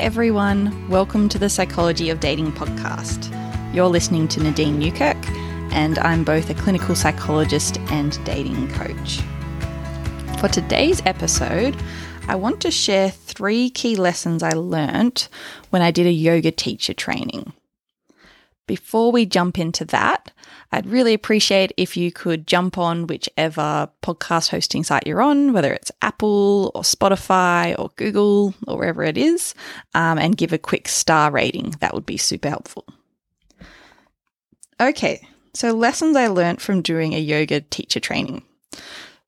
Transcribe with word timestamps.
Everyone. 0.00 0.88
Welcome 0.88 1.28
to 1.28 1.38
the 1.38 1.50
Psychology 1.50 2.08
of 2.08 2.20
Dating 2.20 2.52
podcast. 2.52 3.28
You're 3.74 3.86
listening 3.86 4.28
to 4.28 4.42
Nadine 4.42 4.80
Neukirch, 4.80 5.26
and 5.72 5.98
I'm 5.98 6.24
both 6.24 6.48
a 6.48 6.54
clinical 6.54 6.94
psychologist 6.94 7.78
and 7.90 8.18
dating 8.24 8.70
coach. 8.70 9.20
For 10.40 10.48
today's 10.48 11.02
episode, 11.04 11.76
I 12.28 12.36
want 12.36 12.62
to 12.62 12.70
share 12.70 13.10
three 13.10 13.68
key 13.68 13.94
lessons 13.94 14.42
I 14.42 14.52
learnt 14.52 15.28
when 15.68 15.82
I 15.82 15.90
did 15.90 16.06
a 16.06 16.12
yoga 16.12 16.50
teacher 16.50 16.94
training. 16.94 17.52
Before 18.70 19.10
we 19.10 19.26
jump 19.26 19.58
into 19.58 19.84
that, 19.86 20.30
I'd 20.70 20.86
really 20.86 21.12
appreciate 21.12 21.72
if 21.76 21.96
you 21.96 22.12
could 22.12 22.46
jump 22.46 22.78
on 22.78 23.08
whichever 23.08 23.90
podcast 24.00 24.50
hosting 24.50 24.84
site 24.84 25.08
you're 25.08 25.20
on, 25.20 25.52
whether 25.52 25.72
it's 25.72 25.90
Apple 26.02 26.70
or 26.72 26.82
Spotify 26.82 27.76
or 27.76 27.90
Google 27.96 28.54
or 28.68 28.78
wherever 28.78 29.02
it 29.02 29.18
is, 29.18 29.56
um, 29.92 30.18
and 30.20 30.36
give 30.36 30.52
a 30.52 30.56
quick 30.56 30.86
star 30.86 31.32
rating. 31.32 31.74
That 31.80 31.94
would 31.94 32.06
be 32.06 32.16
super 32.16 32.48
helpful. 32.48 32.86
Okay, 34.80 35.26
so 35.52 35.72
lessons 35.72 36.14
I 36.14 36.28
learned 36.28 36.62
from 36.62 36.80
doing 36.80 37.12
a 37.12 37.18
yoga 37.18 37.62
teacher 37.62 37.98
training. 37.98 38.44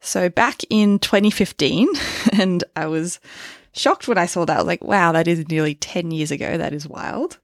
So 0.00 0.28
back 0.28 0.60
in 0.70 1.00
2015, 1.00 1.88
and 2.34 2.62
I 2.76 2.86
was 2.86 3.18
shocked 3.72 4.06
when 4.06 4.18
I 4.18 4.26
saw 4.26 4.44
that. 4.44 4.54
I 4.54 4.58
was 4.58 4.68
like, 4.68 4.84
wow, 4.84 5.10
that 5.10 5.26
is 5.26 5.48
nearly 5.48 5.74
10 5.74 6.12
years 6.12 6.30
ago. 6.30 6.56
That 6.56 6.72
is 6.72 6.86
wild. 6.86 7.38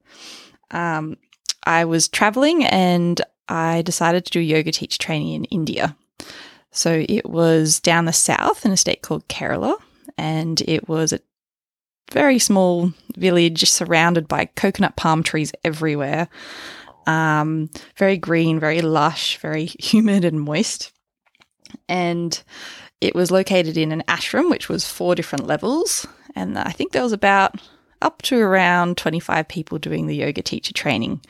Um, 0.71 1.17
I 1.65 1.85
was 1.85 2.09
traveling 2.09 2.65
and 2.65 3.21
I 3.49 3.83
decided 3.83 4.25
to 4.27 4.33
do 4.33 4.41
yoga 4.41 4.73
teacher 4.73 4.99
training 4.99 5.35
in 5.35 5.45
India. 5.45 5.97
So 6.71 7.05
it 7.09 7.29
was 7.29 7.81
down 7.81 8.05
the 8.05 8.13
south 8.13 8.65
in 8.65 8.73
a 8.73 8.77
state 8.77 9.03
called 9.03 9.27
Kerala, 9.29 9.77
and 10.17 10.61
it 10.63 10.89
was 10.89 11.13
a 11.13 11.21
very 12.13 12.39
small 12.39 12.93
village 13.17 13.69
surrounded 13.71 14.29
by 14.29 14.47
coconut 14.47 14.97
palm 14.97 15.23
trees 15.23 15.53
everywhere. 15.65 16.29
Um, 17.07 17.71
very 17.97 18.19
green, 18.19 18.61
very 18.61 18.83
lush, 18.83 19.39
very 19.39 19.65
humid 19.79 20.25
and 20.25 20.41
moist. 20.41 20.93
And 21.89 22.41
it 23.01 23.15
was 23.15 23.31
located 23.31 23.77
in 23.77 23.93
an 23.93 24.03
ashram, 24.09 24.51
which 24.51 24.69
was 24.69 24.89
four 24.89 25.15
different 25.15 25.47
levels. 25.47 26.07
And 26.35 26.59
I 26.59 26.71
think 26.71 26.93
there 26.93 27.03
was 27.03 27.13
about 27.13 27.61
up 28.03 28.23
to 28.23 28.39
around 28.39 28.97
25 28.97 29.49
people 29.49 29.79
doing 29.79 30.07
the 30.07 30.17
yoga 30.17 30.43
teacher 30.43 30.73
training. 30.73 31.21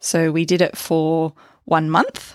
So 0.00 0.30
we 0.30 0.44
did 0.44 0.62
it 0.62 0.76
for 0.76 1.32
one 1.64 1.90
month 1.90 2.34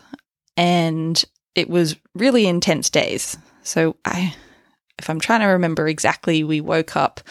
and 0.57 1.23
it 1.55 1.69
was 1.69 1.95
really 2.13 2.47
intense 2.47 2.89
days. 2.89 3.37
So 3.63 3.95
I 4.05 4.35
if 4.99 5.09
I'm 5.09 5.19
trying 5.19 5.39
to 5.39 5.47
remember 5.47 5.87
exactly, 5.87 6.43
we 6.43 6.61
woke 6.61 6.95
up 6.95 7.21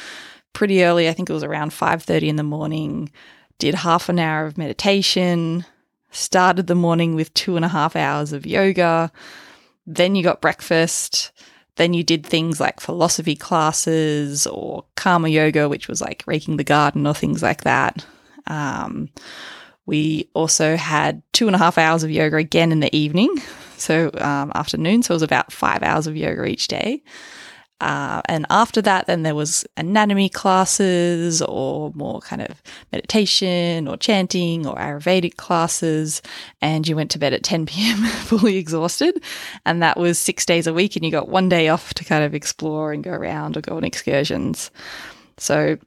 pretty 0.52 0.84
early. 0.84 1.08
I 1.08 1.12
think 1.12 1.30
it 1.30 1.34
was 1.34 1.44
around 1.44 1.70
5:30 1.70 2.28
in 2.28 2.36
the 2.36 2.42
morning, 2.42 3.10
did 3.58 3.74
half 3.74 4.08
an 4.08 4.18
hour 4.18 4.46
of 4.46 4.58
meditation, 4.58 5.64
started 6.10 6.66
the 6.66 6.74
morning 6.74 7.14
with 7.14 7.32
two 7.34 7.56
and 7.56 7.64
a 7.64 7.68
half 7.68 7.94
hours 7.94 8.32
of 8.32 8.46
yoga. 8.46 9.12
Then 9.86 10.14
you 10.14 10.22
got 10.22 10.40
breakfast. 10.40 11.30
Then 11.76 11.94
you 11.94 12.02
did 12.02 12.26
things 12.26 12.60
like 12.60 12.80
philosophy 12.80 13.36
classes 13.36 14.46
or 14.46 14.84
karma 14.96 15.28
yoga, 15.28 15.68
which 15.68 15.88
was 15.88 16.00
like 16.00 16.24
raking 16.26 16.56
the 16.56 16.64
garden 16.64 17.06
or 17.06 17.14
things 17.14 17.42
like 17.42 17.62
that. 17.64 18.04
Um, 18.46 19.08
we 19.86 20.28
also 20.34 20.76
had 20.76 21.22
two 21.32 21.46
and 21.46 21.56
a 21.56 21.58
half 21.58 21.78
hours 21.78 22.02
of 22.02 22.10
yoga 22.10 22.36
again 22.36 22.70
in 22.70 22.80
the 22.80 22.94
evening, 22.94 23.34
so 23.76 24.10
um, 24.18 24.52
afternoon. 24.54 25.02
So 25.02 25.12
it 25.12 25.16
was 25.16 25.22
about 25.22 25.52
five 25.52 25.82
hours 25.82 26.06
of 26.06 26.16
yoga 26.16 26.44
each 26.44 26.68
day. 26.68 27.02
Uh, 27.80 28.20
and 28.26 28.46
after 28.50 28.82
that, 28.82 29.06
then 29.06 29.22
there 29.22 29.34
was 29.34 29.64
anatomy 29.76 30.28
classes 30.28 31.40
or 31.42 31.92
more 31.94 32.20
kind 32.20 32.42
of 32.42 32.62
meditation 32.92 33.88
or 33.88 33.96
chanting 33.96 34.66
or 34.66 34.76
Ayurvedic 34.76 35.36
classes. 35.36 36.22
And 36.60 36.86
you 36.86 36.96
went 36.96 37.10
to 37.12 37.18
bed 37.18 37.32
at 37.32 37.42
10 37.50 37.66
p.m. 37.66 37.98
fully 38.24 38.56
exhausted. 38.56 39.22
And 39.64 39.82
that 39.82 39.98
was 39.98 40.18
six 40.18 40.44
days 40.44 40.66
a 40.66 40.74
week. 40.74 40.96
And 40.96 41.04
you 41.04 41.10
got 41.10 41.28
one 41.28 41.48
day 41.48 41.68
off 41.68 41.94
to 41.94 42.04
kind 42.04 42.24
of 42.24 42.34
explore 42.34 42.92
and 42.92 43.04
go 43.04 43.12
around 43.12 43.56
or 43.56 43.60
go 43.60 43.76
on 43.76 43.84
excursions. 43.84 44.70
So 45.38 45.70
it 45.70 45.80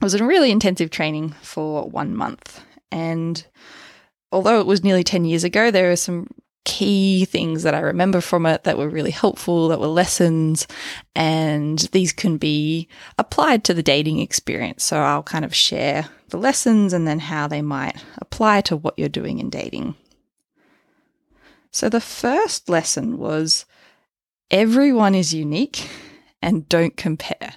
was 0.00 0.14
a 0.14 0.24
really 0.24 0.50
intensive 0.50 0.90
training 0.90 1.30
for 1.42 1.88
one 1.88 2.14
month. 2.14 2.60
And 2.92 3.44
although 4.30 4.60
it 4.60 4.66
was 4.66 4.84
nearly 4.84 5.04
10 5.04 5.24
years 5.24 5.44
ago, 5.44 5.70
there 5.70 5.90
are 5.90 5.96
some 5.96 6.28
key 6.64 7.24
things 7.26 7.62
that 7.62 7.74
I 7.74 7.80
remember 7.80 8.20
from 8.20 8.46
it 8.46 8.64
that 8.64 8.78
were 8.78 8.88
really 8.88 9.10
helpful, 9.10 9.68
that 9.68 9.80
were 9.80 9.86
lessons, 9.86 10.66
and 11.14 11.78
these 11.92 12.12
can 12.12 12.38
be 12.38 12.88
applied 13.18 13.64
to 13.64 13.74
the 13.74 13.82
dating 13.82 14.18
experience. 14.18 14.84
So 14.84 15.00
I'll 15.00 15.22
kind 15.22 15.44
of 15.44 15.54
share 15.54 16.06
the 16.28 16.38
lessons 16.38 16.92
and 16.92 17.06
then 17.06 17.18
how 17.18 17.46
they 17.46 17.62
might 17.62 18.02
apply 18.18 18.62
to 18.62 18.76
what 18.76 18.98
you're 18.98 19.08
doing 19.08 19.38
in 19.38 19.50
dating. 19.50 19.94
So 21.70 21.88
the 21.88 22.00
first 22.00 22.68
lesson 22.68 23.18
was 23.18 23.66
everyone 24.50 25.14
is 25.14 25.34
unique 25.34 25.88
and 26.40 26.68
don't 26.68 26.96
compare. 26.96 27.54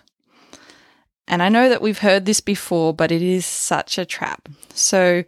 And 1.27 1.43
I 1.43 1.49
know 1.49 1.69
that 1.69 1.81
we've 1.81 1.99
heard 1.99 2.25
this 2.25 2.39
before, 2.39 2.93
but 2.93 3.11
it 3.11 3.21
is 3.21 3.45
such 3.45 3.97
a 3.97 4.05
trap. 4.05 4.47
So 4.73 5.23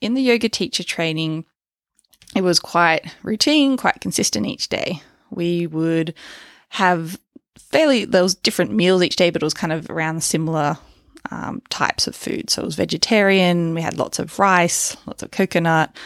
in 0.00 0.14
the 0.14 0.22
yoga 0.22 0.48
teacher 0.48 0.84
training, 0.84 1.44
it 2.34 2.42
was 2.42 2.58
quite 2.58 3.14
routine, 3.22 3.76
quite 3.76 4.00
consistent 4.00 4.46
each 4.46 4.68
day. 4.68 5.00
We 5.30 5.66
would 5.66 6.14
have 6.70 7.18
fairly, 7.58 8.04
there 8.04 8.22
was 8.22 8.34
different 8.34 8.72
meals 8.72 9.02
each 9.02 9.16
day, 9.16 9.30
but 9.30 9.42
it 9.42 9.46
was 9.46 9.54
kind 9.54 9.72
of 9.72 9.90
around 9.90 10.22
similar 10.22 10.76
um, 11.30 11.62
types 11.70 12.06
of 12.06 12.14
food. 12.14 12.50
So 12.50 12.62
it 12.62 12.66
was 12.66 12.74
vegetarian, 12.74 13.74
we 13.74 13.82
had 13.82 13.98
lots 13.98 14.18
of 14.18 14.38
rice, 14.38 14.96
lots 15.06 15.22
of 15.22 15.30
coconut, 15.30 15.96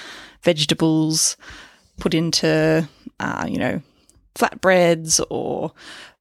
vegetables 0.43 1.37
put 1.99 2.15
into, 2.15 2.89
uh, 3.19 3.47
you 3.49 3.59
know, 3.59 3.83
flatbreads 4.35 5.21
or 5.31 5.73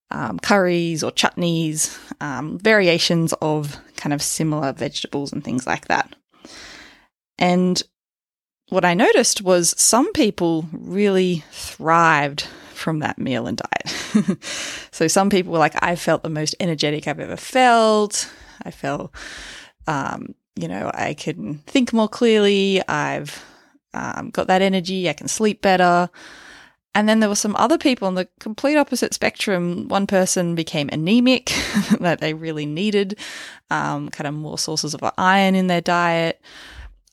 um, 0.09 0.39
curries 0.39 1.03
or 1.03 1.11
chutneys, 1.11 1.97
um, 2.21 2.57
variations 2.59 3.33
of 3.41 3.77
kind 3.95 4.13
of 4.13 4.21
similar 4.21 4.73
vegetables 4.73 5.31
and 5.31 5.43
things 5.43 5.67
like 5.67 5.87
that. 5.87 6.15
And 7.37 7.81
what 8.69 8.85
I 8.85 8.93
noticed 8.93 9.41
was 9.41 9.73
some 9.77 10.11
people 10.13 10.65
really 10.71 11.43
thrived 11.51 12.43
from 12.73 12.99
that 12.99 13.17
meal 13.17 13.47
and 13.47 13.57
diet. 13.57 14.37
so 14.91 15.07
some 15.07 15.29
people 15.29 15.51
were 15.51 15.59
like, 15.59 15.81
I 15.81 15.95
felt 15.95 16.23
the 16.23 16.29
most 16.29 16.55
energetic 16.59 17.07
I've 17.07 17.19
ever 17.19 17.37
felt. 17.37 18.29
I 18.63 18.71
felt, 18.71 19.13
um, 19.87 20.35
you 20.55 20.67
know, 20.67 20.91
I 20.93 21.13
can 21.13 21.59
think 21.65 21.93
more 21.93 22.09
clearly. 22.09 22.85
I've 22.87 23.43
um, 23.93 24.29
got 24.29 24.47
that 24.47 24.61
energy. 24.61 25.09
I 25.09 25.13
can 25.13 25.27
sleep 25.27 25.61
better. 25.61 26.09
And 26.93 27.07
then 27.07 27.19
there 27.19 27.29
were 27.29 27.35
some 27.35 27.55
other 27.57 27.77
people 27.77 28.07
on 28.07 28.15
the 28.15 28.27
complete 28.39 28.75
opposite 28.75 29.13
spectrum. 29.13 29.87
One 29.87 30.07
person 30.07 30.55
became 30.55 30.89
anemic, 30.89 31.45
that 31.99 32.19
they 32.19 32.33
really 32.33 32.65
needed 32.65 33.17
um, 33.69 34.09
kind 34.09 34.27
of 34.27 34.33
more 34.33 34.57
sources 34.57 34.93
of 34.93 35.03
iron 35.17 35.55
in 35.55 35.67
their 35.67 35.81
diet. 35.81 36.41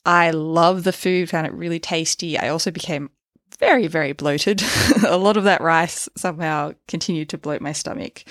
I 0.05 0.31
love 0.31 0.85
the 0.85 0.93
food, 0.93 1.31
found 1.31 1.47
it 1.47 1.55
really 1.55 1.81
tasty. 1.81 2.39
I 2.39 2.49
also 2.49 2.71
became 2.71 3.11
very, 3.59 3.87
very 3.87 4.13
bloated. 4.13 4.63
a 5.07 5.17
lot 5.17 5.37
of 5.37 5.45
that 5.45 5.61
rice 5.61 6.09
somehow 6.17 6.73
continued 6.89 7.29
to 7.31 7.39
bloat 7.39 7.61
my 7.61 7.73
stomach. 7.73 8.25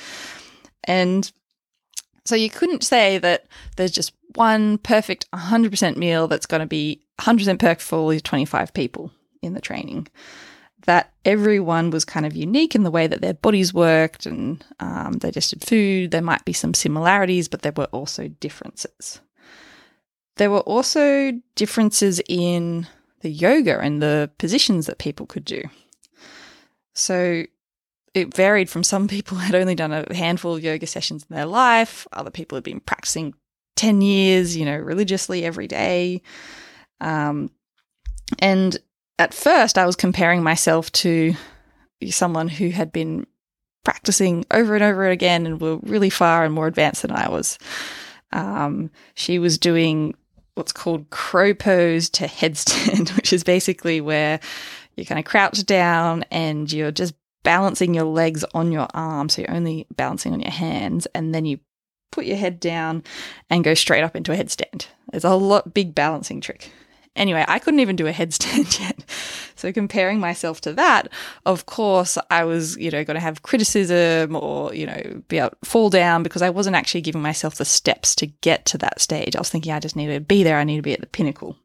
And 0.84 1.32
so 2.26 2.36
you 2.36 2.50
couldn't 2.50 2.84
say 2.84 3.18
that 3.18 3.48
there's 3.76 3.92
just 3.92 4.14
one 4.36 4.78
perfect 4.80 5.30
100% 5.32 5.98
meal 5.98 6.28
that's 6.28 6.46
going 6.46 6.62
to 6.62 6.66
be 6.66 7.02
100% 7.20 7.60
perfect 7.60 7.82
for 7.82 7.98
all 7.98 8.10
these 8.10 8.22
25 8.22 8.74
people 8.74 9.12
in 9.42 9.54
the 9.54 9.62
training. 9.62 10.08
That 10.86 11.14
everyone 11.24 11.92
was 11.92 12.04
kind 12.04 12.26
of 12.26 12.36
unique 12.36 12.76
in 12.76 12.84
the 12.84 12.92
way 12.92 13.08
that 13.08 13.22
their 13.22 13.34
bodies 13.34 13.74
worked 13.74 14.26
and 14.26 14.64
um, 14.80 15.18
digested 15.18 15.64
food. 15.64 16.12
There 16.12 16.22
might 16.22 16.44
be 16.44 16.54
some 16.54 16.74
similarities, 16.74 17.48
but 17.48 17.62
there 17.62 17.74
were 17.76 17.86
also 17.86 18.28
differences. 18.28 19.22
There 20.38 20.52
were 20.52 20.62
also 20.62 21.32
differences 21.56 22.22
in 22.28 22.88
the 23.22 23.30
yoga 23.30 23.80
and 23.80 24.02
the 24.02 24.32
positions 24.38 24.86
that 24.88 24.98
people 24.98 25.26
could 25.26 25.46
do. 25.46 25.64
So 26.94 27.46
it 28.14 28.34
varied 28.34 28.70
from 28.70 28.84
some 28.84 29.08
people 29.08 29.38
had 29.40 29.56
only 29.56 29.76
done 29.76 29.92
a 29.92 30.14
handful 30.14 30.56
of 30.56 30.64
yoga 30.64 30.88
sessions 30.88 31.26
in 31.30 31.36
their 31.36 31.46
life, 31.46 32.08
other 32.14 32.32
people 32.32 32.56
had 32.56 32.64
been 32.64 32.80
practicing 32.80 33.34
10 33.76 34.02
years, 34.02 34.56
you 34.56 34.66
know, 34.66 34.78
religiously 34.78 35.44
every 35.44 35.68
day. 35.68 36.22
Um, 37.02 37.50
and 38.40 38.78
at 39.20 39.34
first, 39.34 39.78
I 39.78 39.86
was 39.86 39.96
comparing 39.96 40.44
myself 40.44 40.92
to 40.94 41.34
someone 42.10 42.48
who 42.48 42.70
had 42.70 42.92
been 42.92 43.26
practicing 43.84 44.46
over 44.52 44.76
and 44.76 44.84
over 44.84 45.08
again 45.10 45.46
and 45.46 45.60
were 45.60 45.78
really 45.78 46.10
far 46.10 46.46
and 46.46 46.54
more 46.54 46.68
advanced 46.68 47.02
than 47.02 47.12
I 47.12 47.30
was. 47.30 47.58
Um, 48.32 48.90
she 49.14 49.40
was 49.40 49.58
doing 49.58 50.16
what's 50.56 50.72
called 50.72 51.10
crow 51.10 51.54
pose 51.54 52.10
to 52.12 52.26
headstand, 52.26 53.10
which 53.16 53.34
is 53.34 53.44
basically 53.44 54.02
where 54.02 54.40
you 54.96 55.06
kind 55.06 55.20
of 55.20 55.26
crouch 55.26 55.66
down 55.66 56.24
and 56.32 56.72
you're 56.72 56.92
just 56.92 57.14
balancing 57.44 57.94
your 57.94 58.06
legs 58.06 58.46
on 58.54 58.72
your 58.72 58.88
arm. 58.94 59.30
So 59.30 59.42
you're 59.42 59.52
only 59.52 59.88
balancing 59.96 60.34
on 60.34 60.40
your 60.40 60.52
hands 60.52 61.08
and 61.14 61.34
then 61.34 61.46
you 61.46 61.60
put 62.12 62.26
your 62.26 62.38
head 62.38 62.60
down 62.60 63.04
and 63.50 63.64
go 63.64 63.74
straight 63.74 64.04
up 64.04 64.16
into 64.16 64.32
a 64.32 64.38
headstand. 64.38 64.88
It's 65.12 65.26
a 65.26 65.36
lot 65.36 65.74
big 65.74 65.96
balancing 65.96 66.42
trick. 66.42 66.72
Anyway, 67.16 67.46
I 67.48 67.60
couldn't 67.60 67.80
even 67.80 67.96
do 67.96 68.08
a 68.08 68.12
headstand 68.12 68.80
yet. 68.82 69.04
So 69.56 69.72
comparing 69.72 70.20
myself 70.20 70.62
to 70.62 70.74
that, 70.74 71.10
of 71.46 71.68
course, 71.68 72.18
I 72.32 72.44
was, 72.44 72.76
you 72.78 72.90
know, 72.90 73.04
going 73.04 73.16
to 73.16 73.22
have 73.22 73.44
criticism 73.44 74.36
or, 74.36 74.74
you 74.74 74.88
know, 74.88 75.22
be 75.28 75.38
able 75.38 75.52
to 75.52 75.58
fall 75.64 75.90
down 75.90 76.24
because 76.24 76.42
I 76.42 76.50
wasn't 76.50 76.76
actually 76.76 77.02
giving 77.02 77.22
myself 77.22 77.56
the 77.56 77.66
steps 77.66 78.16
to 78.16 78.26
get 78.26 78.66
to 78.66 78.78
that 78.80 79.00
stage. 79.00 79.36
I 79.36 79.40
was 79.40 79.50
thinking 79.50 79.72
I 79.72 79.80
just 79.80 79.96
need 79.96 80.08
to 80.08 80.20
be 80.20 80.44
there. 80.44 80.58
I 80.58 80.64
need 80.64 80.78
to 80.78 80.82
be 80.82 80.94
at 80.94 81.02
the 81.02 81.08
pinnacle. 81.08 81.56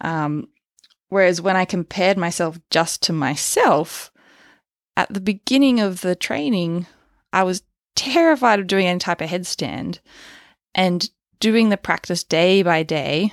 Um, 0.00 0.48
whereas 1.10 1.40
when 1.40 1.56
I 1.56 1.64
compared 1.64 2.16
myself 2.16 2.58
just 2.70 3.02
to 3.04 3.12
myself, 3.12 4.10
at 4.96 5.12
the 5.12 5.20
beginning 5.20 5.80
of 5.80 6.00
the 6.00 6.16
training, 6.16 6.86
I 7.32 7.42
was 7.42 7.62
terrified 7.94 8.60
of 8.60 8.66
doing 8.66 8.86
any 8.86 8.98
type 8.98 9.20
of 9.20 9.28
headstand 9.28 9.98
and 10.74 11.08
doing 11.40 11.68
the 11.68 11.76
practice 11.76 12.24
day 12.24 12.62
by 12.62 12.82
day. 12.82 13.32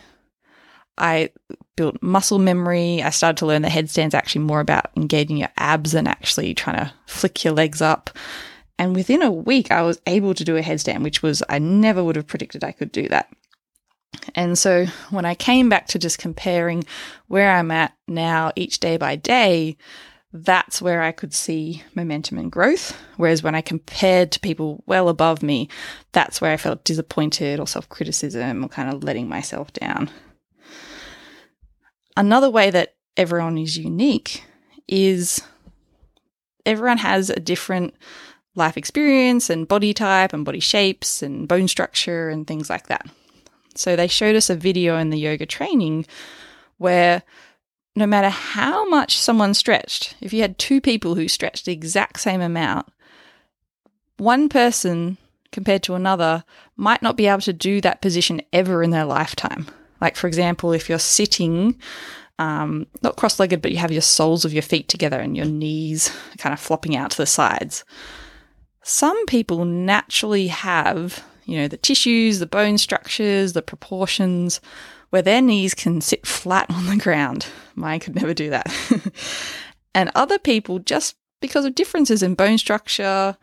I 0.98 1.30
built 1.76 2.02
muscle 2.02 2.40
memory. 2.40 3.02
I 3.02 3.10
started 3.10 3.38
to 3.38 3.46
learn 3.46 3.64
that 3.64 3.72
headstand's 3.72 4.14
actually 4.14 4.46
more 4.46 4.60
about 4.60 4.92
engaging 4.96 5.38
your 5.38 5.50
abs 5.58 5.94
and 5.94 6.08
actually 6.08 6.54
trying 6.54 6.78
to 6.78 6.94
flick 7.08 7.44
your 7.44 7.54
legs 7.54 7.82
up. 7.82 8.10
And 8.78 8.96
within 8.96 9.22
a 9.22 9.32
week, 9.32 9.72
I 9.72 9.82
was 9.84 10.02
able 10.08 10.34
to 10.34 10.44
do 10.44 10.58
a 10.58 10.62
headstand, 10.62 11.04
which 11.04 11.22
was, 11.22 11.44
I 11.50 11.60
never 11.60 12.04
would 12.04 12.16
have 12.16 12.28
predicted 12.28 12.64
I 12.64 12.72
could 12.72 12.92
do 12.92 13.08
that. 13.10 13.30
And 14.36 14.58
so 14.58 14.86
when 15.10 15.26
I 15.26 15.36
came 15.36 15.70
back 15.70 15.88
to 15.88 16.00
just 16.00 16.18
comparing 16.18 16.84
where 17.28 17.52
I'm 17.52 17.72
at 17.72 17.94
now 18.08 18.52
each 18.56 18.80
day 18.80 18.98
by 18.98 19.16
day, 19.16 19.78
that's 20.32 20.82
where 20.82 21.02
I 21.02 21.12
could 21.12 21.34
see 21.34 21.84
momentum 21.94 22.40
and 22.40 22.52
growth. 22.52 22.98
Whereas 23.18 23.44
when 23.44 23.54
I 23.54 23.62
compared 23.62 24.32
to 24.32 24.40
people 24.40 24.84
well 24.88 25.08
above 25.08 25.44
me, 25.44 25.70
that's 26.12 26.42
where 26.42 26.52
I 26.52 26.58
felt 26.58 26.84
disappointed 26.84 27.60
or 27.60 27.68
self 27.68 27.88
criticism 27.90 28.64
or 28.64 28.70
kind 28.70 28.90
of 28.90 29.04
letting 29.04 29.30
myself 29.30 29.72
down. 29.74 30.10
Another 32.16 32.50
way 32.50 32.70
that 32.70 32.96
everyone 33.18 33.58
is 33.58 33.78
unique 33.78 34.44
is 34.88 35.42
everyone 36.66 36.98
has 37.00 37.30
a 37.30 37.40
different 37.40 37.96
life 38.56 38.78
experience 38.78 39.50
and 39.50 39.68
body 39.68 39.94
type 39.94 40.34
and 40.34 40.46
body 40.46 40.60
shapes 40.60 41.24
and 41.24 41.48
bone 41.48 41.68
structure 41.68 42.30
and 42.30 42.46
things 42.46 42.70
like 42.70 42.88
that. 42.88 43.06
So 43.76 43.96
they 43.96 44.08
showed 44.08 44.36
us 44.36 44.50
a 44.50 44.56
video 44.56 44.98
in 44.98 45.10
the 45.10 45.18
yoga 45.18 45.46
training 45.46 46.06
where 46.78 47.24
no 47.96 48.06
matter 48.06 48.30
how 48.30 48.88
much 48.90 49.18
someone 49.18 49.54
stretched, 49.54 50.16
if 50.22 50.34
you 50.34 50.42
had 50.42 50.58
two 50.58 50.82
people 50.82 51.16
who 51.16 51.28
stretched 51.28 51.66
the 51.66 51.74
exact 51.74 52.20
same 52.20 52.42
amount, 52.42 52.88
one 54.18 54.50
person 54.50 55.18
compared 55.52 55.84
to 55.84 55.96
another 55.96 56.44
might 56.76 57.02
not 57.02 57.18
be 57.18 57.28
able 57.28 57.42
to 57.42 57.54
do 57.54 57.82
that 57.82 58.02
position 58.02 58.42
ever 58.52 58.84
in 58.84 58.90
their 58.90 59.06
lifetime. 59.06 59.68
Like, 60.04 60.18
for 60.18 60.28
example, 60.28 60.74
if 60.74 60.90
you're 60.90 61.00
sitting, 61.00 61.80
um, 62.38 62.88
not 63.04 63.16
cross 63.16 63.40
legged, 63.40 63.62
but 63.62 63.72
you 63.72 63.78
have 63.78 63.94
your 63.94 64.02
soles 64.02 64.44
of 64.44 64.52
your 64.52 64.62
feet 64.62 64.90
together 64.90 65.18
and 65.18 65.38
your 65.38 65.46
knees 65.46 66.14
kind 66.40 66.52
of 66.52 66.60
flopping 66.60 66.98
out 66.98 67.12
to 67.12 67.18
the 67.18 67.26
sides. 67.26 67.86
Some 68.84 69.26
people 69.28 69.64
naturally 69.64 70.48
have, 70.48 71.24
you 71.46 71.56
know, 71.56 71.70
the 71.70 71.78
tissues, 71.78 72.40
the 72.40 72.46
bone 72.46 72.78
structures, 72.78 73.54
the 73.54 73.62
proportions 73.62 74.60
where 75.12 75.22
their 75.22 75.42
knees 75.42 75.74
can 75.74 76.02
sit 76.02 76.28
flat 76.28 76.70
on 76.70 76.88
the 76.88 76.98
ground. 76.98 77.48
Mine 77.76 78.02
could 78.02 78.16
never 78.16 78.34
do 78.34 78.50
that. 78.50 78.70
and 79.96 80.12
other 80.16 80.38
people, 80.38 80.80
just 80.80 81.16
because 81.40 81.64
of 81.64 81.76
differences 81.76 82.22
in 82.22 82.36
bone 82.36 82.58
structure, 82.58 83.38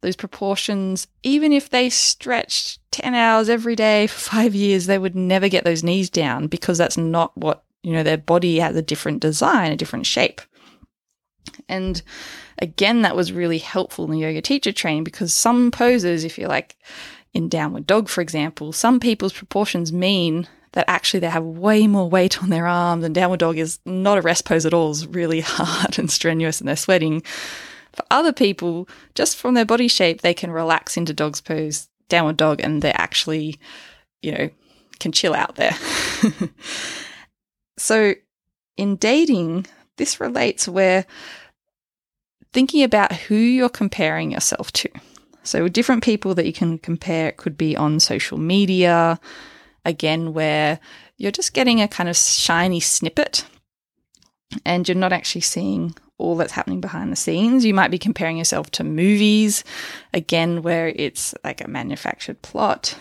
those 0.00 0.16
proportions, 0.16 1.06
even 1.22 1.52
if 1.52 1.70
they 1.70 1.88
stretched 1.88 2.79
10 3.00 3.14
hours 3.14 3.48
every 3.48 3.76
day 3.76 4.06
for 4.06 4.18
five 4.18 4.54
years, 4.54 4.86
they 4.86 4.98
would 4.98 5.16
never 5.16 5.48
get 5.48 5.64
those 5.64 5.82
knees 5.82 6.10
down 6.10 6.46
because 6.46 6.78
that's 6.78 6.96
not 6.96 7.36
what, 7.36 7.64
you 7.82 7.92
know, 7.92 8.02
their 8.02 8.18
body 8.18 8.58
has 8.58 8.76
a 8.76 8.82
different 8.82 9.20
design, 9.20 9.72
a 9.72 9.76
different 9.76 10.06
shape. 10.06 10.40
And 11.68 12.02
again, 12.58 13.02
that 13.02 13.16
was 13.16 13.32
really 13.32 13.58
helpful 13.58 14.04
in 14.04 14.10
the 14.10 14.18
yoga 14.18 14.42
teacher 14.42 14.72
training 14.72 15.04
because 15.04 15.32
some 15.32 15.70
poses, 15.70 16.24
if 16.24 16.38
you're 16.38 16.48
like 16.48 16.76
in 17.32 17.48
downward 17.48 17.86
dog, 17.86 18.08
for 18.08 18.20
example, 18.20 18.72
some 18.72 19.00
people's 19.00 19.32
proportions 19.32 19.92
mean 19.92 20.46
that 20.72 20.84
actually 20.88 21.20
they 21.20 21.28
have 21.28 21.44
way 21.44 21.86
more 21.86 22.08
weight 22.08 22.42
on 22.42 22.50
their 22.50 22.66
arms 22.66 23.02
and 23.02 23.14
downward 23.14 23.40
dog 23.40 23.58
is 23.58 23.80
not 23.84 24.18
a 24.18 24.22
rest 24.22 24.44
pose 24.44 24.66
at 24.66 24.74
all, 24.74 24.90
is 24.90 25.06
really 25.06 25.40
hard 25.44 25.98
and 25.98 26.10
strenuous 26.10 26.60
and 26.60 26.68
they're 26.68 26.76
sweating. 26.76 27.22
For 27.92 28.04
other 28.10 28.32
people, 28.32 28.88
just 29.14 29.36
from 29.36 29.54
their 29.54 29.64
body 29.64 29.88
shape, 29.88 30.20
they 30.20 30.34
can 30.34 30.50
relax 30.52 30.96
into 30.96 31.12
dog's 31.12 31.40
pose, 31.40 31.88
downward 32.10 32.36
dog, 32.36 32.60
and 32.60 32.82
they're 32.82 32.92
actually, 33.00 33.58
you 34.20 34.32
know, 34.32 34.50
can 34.98 35.12
chill 35.12 35.34
out 35.34 35.56
there. 35.56 35.74
so 37.78 38.14
in 38.76 38.96
dating, 38.96 39.66
this 39.96 40.20
relates 40.20 40.68
where 40.68 41.06
thinking 42.52 42.82
about 42.82 43.12
who 43.12 43.34
you're 43.34 43.68
comparing 43.68 44.32
yourself 44.32 44.72
to. 44.72 44.88
So 45.42 45.68
different 45.68 46.04
people 46.04 46.34
that 46.34 46.46
you 46.46 46.52
can 46.52 46.78
compare 46.78 47.32
could 47.32 47.56
be 47.56 47.76
on 47.76 48.00
social 48.00 48.38
media, 48.38 49.18
again, 49.84 50.34
where 50.34 50.78
you're 51.16 51.32
just 51.32 51.54
getting 51.54 51.80
a 51.80 51.88
kind 51.88 52.08
of 52.08 52.16
shiny 52.16 52.80
snippet 52.80 53.44
and 54.64 54.88
you're 54.88 54.96
not 54.96 55.12
actually 55.12 55.40
seeing 55.42 55.94
all 56.20 56.36
that's 56.36 56.52
happening 56.52 56.80
behind 56.80 57.10
the 57.10 57.16
scenes. 57.16 57.64
You 57.64 57.74
might 57.74 57.90
be 57.90 57.98
comparing 57.98 58.36
yourself 58.36 58.70
to 58.72 58.84
movies, 58.84 59.64
again, 60.12 60.62
where 60.62 60.88
it's 60.88 61.34
like 61.42 61.60
a 61.60 61.68
manufactured 61.68 62.42
plot. 62.42 62.96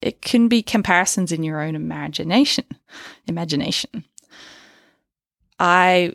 It 0.00 0.22
can 0.22 0.48
be 0.48 0.62
comparisons 0.62 1.32
in 1.32 1.42
your 1.42 1.60
own 1.60 1.74
imagination. 1.74 2.64
Imagination. 3.26 4.04
I 5.58 6.14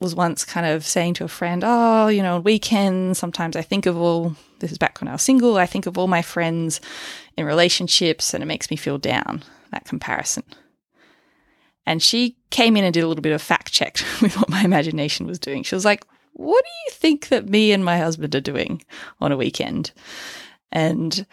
was 0.00 0.14
once 0.14 0.44
kind 0.44 0.66
of 0.66 0.84
saying 0.84 1.14
to 1.14 1.24
a 1.24 1.28
friend, 1.28 1.62
Oh, 1.64 2.08
you 2.08 2.22
know, 2.22 2.36
on 2.36 2.42
weekends, 2.42 3.18
sometimes 3.18 3.56
I 3.56 3.62
think 3.62 3.86
of 3.86 3.96
all, 3.96 4.36
this 4.58 4.72
is 4.72 4.78
back 4.78 5.00
when 5.00 5.08
I 5.08 5.12
was 5.12 5.22
single, 5.22 5.56
I 5.56 5.66
think 5.66 5.86
of 5.86 5.96
all 5.96 6.08
my 6.08 6.22
friends 6.22 6.80
in 7.36 7.46
relationships 7.46 8.34
and 8.34 8.42
it 8.42 8.46
makes 8.46 8.70
me 8.70 8.76
feel 8.76 8.98
down, 8.98 9.42
that 9.72 9.86
comparison. 9.86 10.44
And 11.86 12.02
she 12.02 12.36
came 12.54 12.76
in 12.76 12.84
and 12.84 12.94
did 12.94 13.02
a 13.02 13.08
little 13.08 13.22
bit 13.22 13.32
of 13.32 13.42
fact 13.42 13.72
check 13.72 13.98
with 14.22 14.36
what 14.36 14.48
my 14.48 14.62
imagination 14.62 15.26
was 15.26 15.40
doing. 15.40 15.64
She 15.64 15.74
was 15.74 15.84
like, 15.84 16.04
What 16.34 16.64
do 16.64 16.70
you 16.86 16.92
think 16.92 17.28
that 17.28 17.48
me 17.48 17.72
and 17.72 17.84
my 17.84 17.98
husband 17.98 18.34
are 18.34 18.40
doing 18.40 18.82
on 19.20 19.32
a 19.32 19.36
weekend? 19.36 19.90
And 20.70 21.26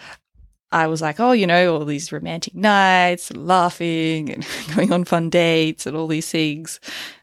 I 0.72 0.88
was 0.88 1.00
like, 1.00 1.20
Oh, 1.20 1.32
you 1.32 1.46
know, 1.46 1.76
all 1.76 1.86
these 1.86 2.12
romantic 2.12 2.56
nights, 2.56 3.30
and 3.30 3.46
laughing 3.46 4.32
and 4.32 4.48
going 4.76 4.92
on 4.92 5.04
fun 5.06 5.30
dates 5.30 5.86
and 5.86 5.96
all 5.96 6.08
these 6.08 6.30
things. 6.30 6.80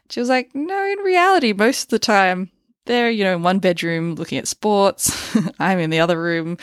She 0.09 0.21
was 0.21 0.29
like, 0.29 0.55
no, 0.55 0.85
in 0.85 0.99
reality, 0.99 1.53
most 1.53 1.83
of 1.83 1.89
the 1.89 1.99
time 1.99 2.49
they're, 2.85 3.11
you 3.11 3.23
know, 3.23 3.35
in 3.35 3.43
one 3.43 3.59
bedroom 3.59 4.15
looking 4.15 4.39
at 4.39 4.47
sports. 4.47 5.37
I'm 5.59 5.77
in 5.77 5.91
the 5.91 5.99
other 5.99 6.19
room 6.19 6.57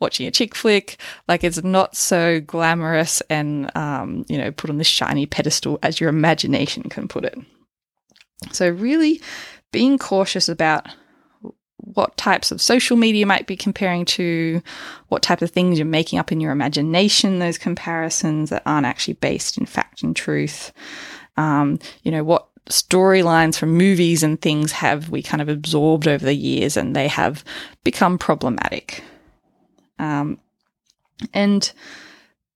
watching 0.00 0.26
a 0.26 0.30
chick 0.30 0.54
flick. 0.54 0.98
Like 1.26 1.44
it's 1.44 1.62
not 1.62 1.96
so 1.96 2.40
glamorous 2.40 3.20
and, 3.30 3.74
um, 3.76 4.24
you 4.28 4.38
know, 4.38 4.50
put 4.50 4.70
on 4.70 4.78
this 4.78 4.86
shiny 4.86 5.26
pedestal 5.26 5.78
as 5.82 6.00
your 6.00 6.08
imagination 6.08 6.84
can 6.84 7.08
put 7.08 7.24
it. 7.24 7.38
So 8.52 8.68
really 8.68 9.20
being 9.72 9.98
cautious 9.98 10.48
about 10.48 10.86
what 11.76 12.16
types 12.16 12.50
of 12.50 12.60
social 12.60 12.96
media 12.96 13.24
might 13.24 13.46
be 13.46 13.56
comparing 13.56 14.04
to, 14.04 14.60
what 15.08 15.22
type 15.22 15.42
of 15.42 15.50
things 15.50 15.78
you're 15.78 15.86
making 15.86 16.18
up 16.18 16.32
in 16.32 16.40
your 16.40 16.52
imagination, 16.52 17.38
those 17.38 17.58
comparisons 17.58 18.50
that 18.50 18.62
aren't 18.66 18.86
actually 18.86 19.14
based 19.14 19.58
in 19.58 19.66
fact 19.66 20.02
and 20.02 20.14
truth. 20.14 20.72
Um, 21.36 21.78
you 22.02 22.10
know, 22.10 22.24
what 22.24 22.48
storylines 22.68 23.56
from 23.56 23.70
movies 23.70 24.22
and 24.22 24.40
things 24.40 24.72
have 24.72 25.08
we 25.08 25.22
kind 25.22 25.40
of 25.40 25.48
absorbed 25.48 26.06
over 26.06 26.24
the 26.24 26.34
years 26.34 26.76
and 26.76 26.94
they 26.94 27.08
have 27.08 27.44
become 27.84 28.18
problematic. 28.18 29.02
Um, 29.98 30.38
and 31.32 31.70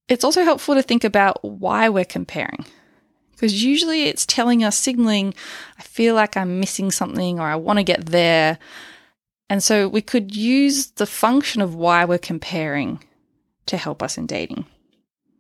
it's 0.08 0.24
also 0.24 0.44
helpful 0.44 0.74
to 0.74 0.82
think 0.82 1.04
about 1.04 1.42
why 1.42 1.88
we're 1.88 2.04
comparing. 2.04 2.64
Because 3.32 3.64
usually 3.64 4.04
it's 4.04 4.24
telling 4.24 4.62
us, 4.62 4.78
signaling, 4.78 5.34
I 5.78 5.82
feel 5.82 6.14
like 6.14 6.36
I'm 6.36 6.60
missing 6.60 6.90
something 6.90 7.40
or 7.40 7.46
I 7.46 7.56
want 7.56 7.78
to 7.78 7.84
get 7.84 8.06
there. 8.06 8.58
And 9.50 9.62
so 9.62 9.88
we 9.88 10.00
could 10.00 10.34
use 10.34 10.92
the 10.92 11.06
function 11.06 11.60
of 11.60 11.74
why 11.74 12.04
we're 12.04 12.18
comparing 12.18 13.02
to 13.66 13.76
help 13.76 14.02
us 14.02 14.16
in 14.16 14.26
dating. 14.26 14.66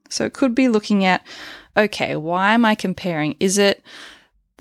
So 0.08 0.24
it 0.24 0.32
could 0.32 0.54
be 0.54 0.68
looking 0.68 1.04
at, 1.04 1.24
okay, 1.76 2.16
why 2.16 2.52
am 2.54 2.64
I 2.64 2.74
comparing? 2.74 3.36
Is 3.38 3.56
it 3.56 3.82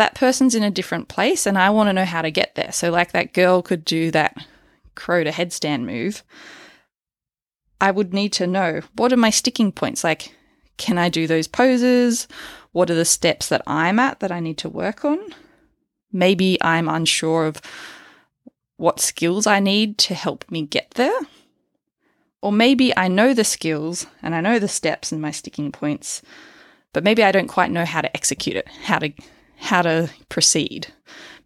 that 0.02 0.16
person's 0.16 0.56
in 0.56 0.64
a 0.64 0.72
different 0.72 1.08
place 1.08 1.46
and 1.46 1.60
I 1.60 1.70
want 1.70 1.88
to 1.88 1.94
know 1.94 2.06
how 2.06 2.24
to 2.24 2.32
get 2.32 2.56
there. 2.56 2.72
So, 2.72 2.90
like 2.90 3.12
that 3.12 3.34
girl 3.34 3.62
could 3.62 3.86
do 3.86 4.10
that 4.12 4.36
crow 4.96 5.24
to 5.24 5.30
headstand 5.30 5.84
move. 5.84 6.24
I 7.82 7.92
would 7.92 8.14
need 8.14 8.32
to 8.34 8.48
know 8.48 8.82
what 8.96 9.12
are 9.12 9.18
my 9.18 9.32
sticking 9.32 9.72
points? 9.72 10.04
Like, 10.04 10.34
can 10.78 10.98
I 10.98 11.10
do 11.10 11.28
those 11.28 11.48
poses? 11.48 12.28
What 12.72 12.90
are 12.90 12.96
the 12.96 13.06
steps 13.06 13.50
that 13.50 13.64
I'm 13.66 14.00
at 14.00 14.20
that 14.20 14.32
I 14.32 14.40
need 14.40 14.60
to 14.60 14.70
work 14.70 15.04
on? 15.04 15.20
Maybe 16.14 16.58
I'm 16.62 16.88
unsure 16.88 17.46
of 17.46 17.60
what 18.78 19.00
skills 19.00 19.48
I 19.48 19.60
need 19.60 19.98
to 20.00 20.14
help 20.14 20.50
me 20.50 20.62
get 20.62 20.92
there. 20.92 21.20
Or 22.42 22.52
maybe 22.52 22.96
I 22.96 23.08
know 23.08 23.34
the 23.34 23.44
skills 23.44 24.06
and 24.22 24.34
I 24.34 24.42
know 24.42 24.60
the 24.60 24.68
steps 24.68 25.12
and 25.12 25.22
my 25.22 25.32
sticking 25.32 25.72
points, 25.72 26.22
but 26.94 27.04
maybe 27.04 27.24
I 27.24 27.32
don't 27.32 27.48
quite 27.48 27.72
know 27.72 27.86
how 27.86 28.02
to 28.02 28.16
execute 28.16 28.56
it, 28.56 28.68
how 28.84 29.00
to 29.00 29.12
how 29.58 29.84
to 29.84 30.10
proceed. 30.30 30.88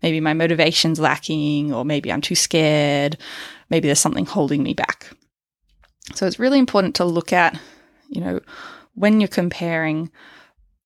Maybe 0.01 0.21
my 0.21 0.33
motivation's 0.33 0.99
lacking 0.99 1.73
or 1.73 1.83
maybe 1.83 2.11
I'm 2.11 2.21
too 2.21 2.35
scared. 2.35 3.17
Maybe 3.69 3.87
there's 3.87 3.99
something 3.99 4.25
holding 4.25 4.63
me 4.63 4.73
back. 4.73 5.14
So 6.13 6.27
it's 6.27 6.39
really 6.39 6.59
important 6.59 6.95
to 6.95 7.05
look 7.05 7.33
at, 7.33 7.59
you 8.09 8.21
know, 8.21 8.39
when 8.93 9.19
you're 9.19 9.27
comparing 9.27 10.11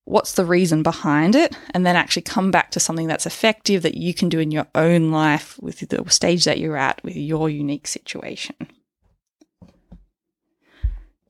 what's 0.06 0.34
the 0.34 0.46
reason 0.46 0.82
behind 0.82 1.36
it 1.36 1.56
and 1.72 1.86
then 1.86 1.96
actually 1.96 2.24
come 2.24 2.50
back 2.50 2.72
to 2.72 2.80
something 2.80 3.08
that's 3.08 3.28
effective 3.28 3.84
that 3.84 3.96
you 3.96 4.14
can 4.14 4.28
do 4.28 4.40
in 4.40 4.50
your 4.50 4.66
own 4.74 5.12
life 5.12 5.60
with 5.62 5.88
the 5.88 6.04
stage 6.10 6.46
that 6.46 6.58
you're 6.58 6.78
at 6.78 7.04
with 7.04 7.16
your 7.16 7.48
unique 7.48 7.86
situation. 7.86 8.56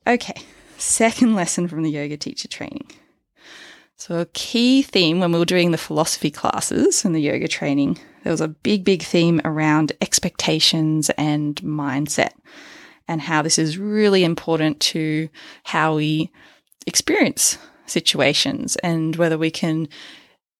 Okay, 0.06 0.42
second 0.78 1.34
lesson 1.34 1.68
from 1.68 1.82
the 1.82 1.90
yoga 1.90 2.16
teacher 2.16 2.48
training. 2.48 2.90
So, 3.96 4.18
a 4.18 4.26
key 4.32 4.80
theme 4.80 5.20
when 5.20 5.30
we 5.30 5.38
were 5.38 5.44
doing 5.44 5.72
the 5.72 5.78
philosophy 5.78 6.30
classes 6.30 7.04
and 7.04 7.14
the 7.14 7.20
yoga 7.20 7.48
training, 7.48 7.98
there 8.24 8.32
was 8.32 8.40
a 8.40 8.48
big, 8.48 8.82
big 8.82 9.02
theme 9.02 9.42
around 9.44 9.92
expectations 10.00 11.10
and 11.18 11.56
mindset, 11.56 12.30
and 13.10 13.20
how 13.20 13.42
this 13.42 13.58
is 13.58 13.76
really 13.76 14.22
important 14.22 14.78
to 14.78 15.28
how 15.64 15.96
we 15.96 16.30
experience 16.86 17.58
situations 17.84 18.76
and 18.76 19.16
whether 19.16 19.36
we 19.36 19.50
can 19.50 19.88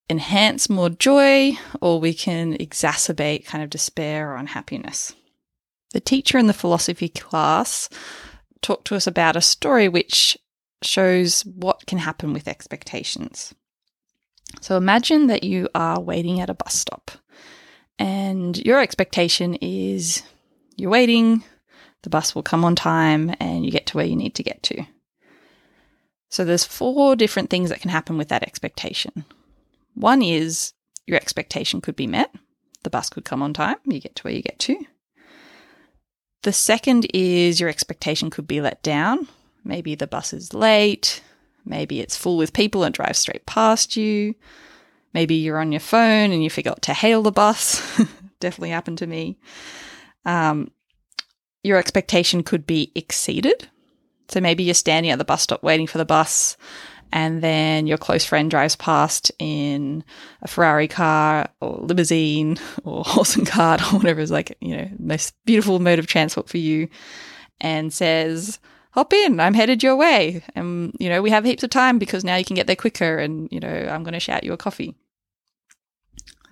enhance 0.09 0.69
more 0.69 0.89
joy 0.89 1.53
or 1.79 2.01
we 2.01 2.13
can 2.13 2.57
exacerbate 2.57 3.45
kind 3.45 3.63
of 3.63 3.69
despair 3.69 4.29
or 4.29 4.35
unhappiness. 4.35 5.15
The 5.93 6.01
teacher 6.01 6.37
in 6.37 6.47
the 6.47 6.53
philosophy 6.53 7.07
class 7.07 7.87
talked 8.61 8.85
to 8.87 8.95
us 8.95 9.07
about 9.07 9.37
a 9.37 9.41
story 9.41 9.87
which 9.87 10.37
shows 10.83 11.43
what 11.45 11.85
can 11.87 11.99
happen 11.99 12.33
with 12.33 12.49
expectations. 12.49 13.55
So 14.59 14.75
imagine 14.75 15.27
that 15.27 15.45
you 15.45 15.69
are 15.73 16.01
waiting 16.01 16.41
at 16.41 16.49
a 16.49 16.53
bus 16.53 16.73
stop 16.73 17.11
and 17.97 18.57
your 18.57 18.81
expectation 18.81 19.55
is 19.61 20.23
you're 20.75 20.91
waiting, 20.91 21.45
the 22.03 22.09
bus 22.09 22.33
will 22.33 22.43
come 22.43 22.65
on 22.65 22.75
time, 22.75 23.35
and 23.39 23.65
you 23.65 23.71
get 23.71 23.85
to 23.87 23.97
where 23.97 24.05
you 24.05 24.15
need 24.15 24.35
to 24.35 24.43
get 24.43 24.61
to. 24.63 24.85
So 26.29 26.45
there's 26.45 26.63
four 26.63 27.15
different 27.15 27.49
things 27.49 27.69
that 27.69 27.81
can 27.81 27.91
happen 27.91 28.17
with 28.17 28.29
that 28.29 28.43
expectation. 28.43 29.25
One 29.95 30.21
is 30.21 30.73
your 31.05 31.17
expectation 31.17 31.81
could 31.81 31.95
be 31.95 32.07
met. 32.07 32.33
The 32.83 32.89
bus 32.89 33.09
could 33.09 33.25
come 33.25 33.43
on 33.43 33.53
time, 33.53 33.77
you 33.85 33.99
get 33.99 34.15
to 34.15 34.23
where 34.23 34.33
you 34.33 34.41
get 34.41 34.57
to. 34.59 34.85
The 36.43 36.53
second 36.53 37.05
is 37.13 37.59
your 37.59 37.69
expectation 37.69 38.29
could 38.29 38.47
be 38.47 38.61
let 38.61 38.81
down. 38.81 39.27
Maybe 39.63 39.93
the 39.93 40.07
bus 40.07 40.33
is 40.33 40.53
late, 40.53 41.21
maybe 41.65 41.99
it's 41.99 42.17
full 42.17 42.37
with 42.37 42.53
people 42.53 42.83
and 42.83 42.93
drives 42.95 43.19
straight 43.19 43.45
past 43.45 43.95
you. 43.95 44.33
Maybe 45.13 45.35
you're 45.35 45.59
on 45.59 45.71
your 45.71 45.81
phone 45.81 46.31
and 46.31 46.43
you 46.43 46.49
forgot 46.49 46.81
to 46.83 46.93
hail 46.93 47.21
the 47.21 47.31
bus. 47.31 47.81
Definitely 48.39 48.69
happened 48.69 48.97
to 48.99 49.07
me. 49.07 49.37
Um, 50.25 50.71
your 51.63 51.77
expectation 51.77 52.43
could 52.43 52.65
be 52.65 52.91
exceeded. 52.95 53.69
So 54.29 54.39
maybe 54.39 54.63
you're 54.63 54.73
standing 54.73 55.11
at 55.11 55.17
the 55.17 55.25
bus 55.25 55.43
stop 55.43 55.61
waiting 55.63 55.87
for 55.87 55.97
the 55.97 56.05
bus, 56.05 56.57
and 57.13 57.41
then 57.41 57.87
your 57.87 57.97
close 57.97 58.23
friend 58.23 58.49
drives 58.49 58.75
past 58.75 59.31
in 59.37 60.03
a 60.41 60.47
Ferrari 60.47 60.87
car 60.87 61.49
or 61.59 61.77
limousine 61.81 62.57
or 62.83 63.03
horse 63.03 63.35
and 63.35 63.47
cart 63.47 63.81
or 63.81 63.97
whatever 63.97 64.21
is 64.21 64.31
like, 64.31 64.55
you 64.61 64.77
know, 64.77 64.89
most 64.97 65.33
beautiful 65.45 65.79
mode 65.79 65.99
of 65.99 66.07
transport 66.07 66.47
for 66.47 66.57
you 66.57 66.87
and 67.59 67.91
says, 67.91 68.59
hop 68.91 69.13
in, 69.13 69.39
I'm 69.39 69.53
headed 69.53 69.83
your 69.83 69.95
way. 69.95 70.43
And, 70.55 70.95
you 70.99 71.09
know, 71.09 71.21
we 71.21 71.29
have 71.29 71.43
heaps 71.43 71.63
of 71.63 71.69
time 71.69 71.99
because 71.99 72.23
now 72.23 72.37
you 72.37 72.45
can 72.45 72.55
get 72.55 72.67
there 72.67 72.75
quicker 72.75 73.17
and, 73.17 73.49
you 73.51 73.59
know, 73.59 73.67
I'm 73.67 74.03
going 74.03 74.13
to 74.13 74.19
shout 74.19 74.43
you 74.43 74.53
a 74.53 74.57
coffee. 74.57 74.95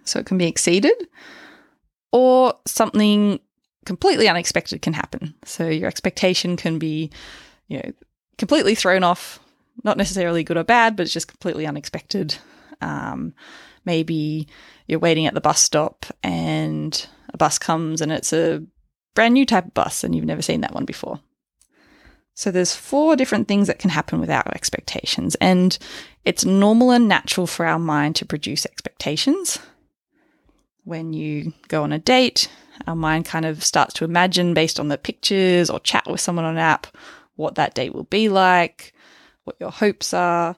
So 0.03 0.19
it 0.19 0.25
can 0.25 0.37
be 0.37 0.47
exceeded 0.47 1.07
or 2.11 2.55
something 2.65 3.39
completely 3.85 4.27
unexpected 4.27 4.81
can 4.81 4.93
happen. 4.93 5.33
So 5.45 5.67
your 5.67 5.87
expectation 5.87 6.57
can 6.57 6.79
be 6.79 7.11
you 7.67 7.77
know, 7.77 7.91
completely 8.37 8.75
thrown 8.75 9.03
off, 9.03 9.39
not 9.83 9.97
necessarily 9.97 10.43
good 10.43 10.57
or 10.57 10.63
bad, 10.63 10.95
but 10.95 11.03
it's 11.03 11.13
just 11.13 11.27
completely 11.27 11.65
unexpected. 11.65 12.35
Um, 12.81 13.33
maybe 13.85 14.47
you're 14.87 14.99
waiting 14.99 15.25
at 15.25 15.33
the 15.33 15.41
bus 15.41 15.61
stop 15.61 16.05
and 16.23 17.07
a 17.33 17.37
bus 17.37 17.57
comes 17.59 18.01
and 18.01 18.11
it's 18.11 18.33
a 18.33 18.63
brand 19.15 19.33
new 19.33 19.45
type 19.45 19.65
of 19.65 19.73
bus 19.73 20.03
and 20.03 20.15
you've 20.15 20.25
never 20.25 20.41
seen 20.41 20.61
that 20.61 20.73
one 20.73 20.85
before. 20.85 21.19
So 22.33 22.51
there's 22.51 22.73
four 22.73 23.15
different 23.15 23.47
things 23.47 23.67
that 23.67 23.79
can 23.79 23.89
happen 23.89 24.19
with 24.19 24.29
our 24.29 24.47
expectations 24.55 25.35
and 25.35 25.77
it's 26.23 26.45
normal 26.45 26.91
and 26.91 27.07
natural 27.07 27.47
for 27.47 27.65
our 27.65 27.79
mind 27.79 28.15
to 28.17 28.25
produce 28.25 28.65
expectations. 28.65 29.59
When 30.85 31.11
you 31.13 31.53
go 31.67 31.83
on 31.83 31.91
a 31.91 31.99
date, 31.99 32.49
our 32.87 32.95
mind 32.95 33.25
kind 33.25 33.45
of 33.45 33.63
starts 33.63 33.93
to 33.95 34.05
imagine 34.05 34.53
based 34.53 34.79
on 34.79 34.87
the 34.87 34.97
pictures 34.97 35.69
or 35.69 35.79
chat 35.79 36.05
with 36.07 36.21
someone 36.21 36.45
on 36.45 36.53
an 36.53 36.59
app 36.59 36.87
what 37.35 37.55
that 37.55 37.73
date 37.73 37.93
will 37.95 38.03
be 38.03 38.27
like, 38.29 38.93
what 39.45 39.55
your 39.59 39.71
hopes 39.71 40.13
are. 40.13 40.57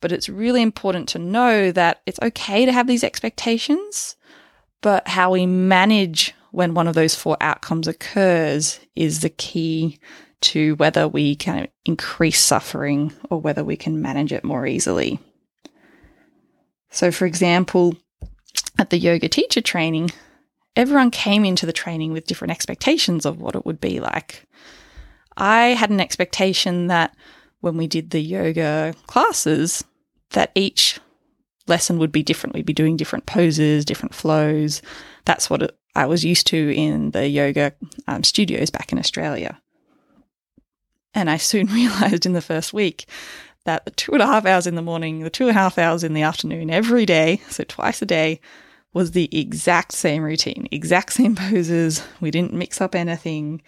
But 0.00 0.12
it's 0.12 0.28
really 0.28 0.62
important 0.62 1.08
to 1.10 1.18
know 1.18 1.72
that 1.72 2.02
it's 2.06 2.20
okay 2.20 2.66
to 2.66 2.72
have 2.72 2.86
these 2.86 3.04
expectations, 3.04 4.16
but 4.82 5.08
how 5.08 5.32
we 5.32 5.46
manage 5.46 6.34
when 6.52 6.74
one 6.74 6.88
of 6.88 6.94
those 6.94 7.14
four 7.14 7.36
outcomes 7.40 7.88
occurs 7.88 8.80
is 8.94 9.20
the 9.20 9.30
key 9.30 9.98
to 10.42 10.74
whether 10.76 11.06
we 11.06 11.36
can 11.36 11.68
increase 11.84 12.40
suffering 12.40 13.12
or 13.30 13.40
whether 13.40 13.64
we 13.64 13.76
can 13.76 14.02
manage 14.02 14.32
it 14.32 14.44
more 14.44 14.66
easily. 14.66 15.18
So, 16.90 17.10
for 17.10 17.24
example, 17.26 17.96
at 18.78 18.90
the 18.90 18.98
yoga 18.98 19.28
teacher 19.28 19.60
training, 19.60 20.10
everyone 20.76 21.10
came 21.10 21.44
into 21.44 21.66
the 21.66 21.72
training 21.72 22.12
with 22.12 22.26
different 22.26 22.52
expectations 22.52 23.26
of 23.26 23.40
what 23.40 23.54
it 23.54 23.66
would 23.66 23.80
be 23.80 24.00
like. 24.00 24.46
I 25.36 25.68
had 25.68 25.90
an 25.90 26.00
expectation 26.00 26.88
that 26.88 27.14
when 27.60 27.76
we 27.76 27.86
did 27.86 28.10
the 28.10 28.20
yoga 28.20 28.94
classes, 29.06 29.84
that 30.30 30.50
each 30.54 31.00
lesson 31.66 31.98
would 31.98 32.12
be 32.12 32.22
different. 32.22 32.54
We'd 32.54 32.66
be 32.66 32.72
doing 32.72 32.96
different 32.96 33.26
poses, 33.26 33.84
different 33.84 34.14
flows. 34.14 34.82
That's 35.24 35.50
what 35.50 35.76
I 35.94 36.06
was 36.06 36.24
used 36.24 36.46
to 36.48 36.74
in 36.74 37.10
the 37.12 37.28
yoga 37.28 37.72
um, 38.06 38.24
studios 38.24 38.70
back 38.70 38.92
in 38.92 38.98
Australia. 38.98 39.60
And 41.14 41.28
I 41.30 41.36
soon 41.36 41.66
realized 41.72 42.26
in 42.26 42.32
the 42.32 42.42
first 42.42 42.72
week 42.72 43.06
that 43.64 43.84
the 43.84 43.90
two 43.90 44.12
and 44.12 44.22
a 44.22 44.26
half 44.26 44.46
hours 44.46 44.66
in 44.66 44.74
the 44.74 44.82
morning, 44.82 45.20
the 45.20 45.30
two 45.30 45.48
and 45.48 45.56
a 45.56 45.60
half 45.60 45.78
hours 45.78 46.02
in 46.02 46.14
the 46.14 46.22
afternoon, 46.22 46.70
every 46.70 47.04
day, 47.04 47.40
so 47.48 47.64
twice 47.64 48.00
a 48.00 48.06
day, 48.06 48.40
was 48.92 49.12
the 49.12 49.28
exact 49.38 49.92
same 49.92 50.22
routine, 50.22 50.68
exact 50.70 51.12
same 51.12 51.36
poses. 51.36 52.02
We 52.20 52.30
didn't 52.30 52.52
mix 52.52 52.80
up 52.80 52.94
anything. 52.94 53.62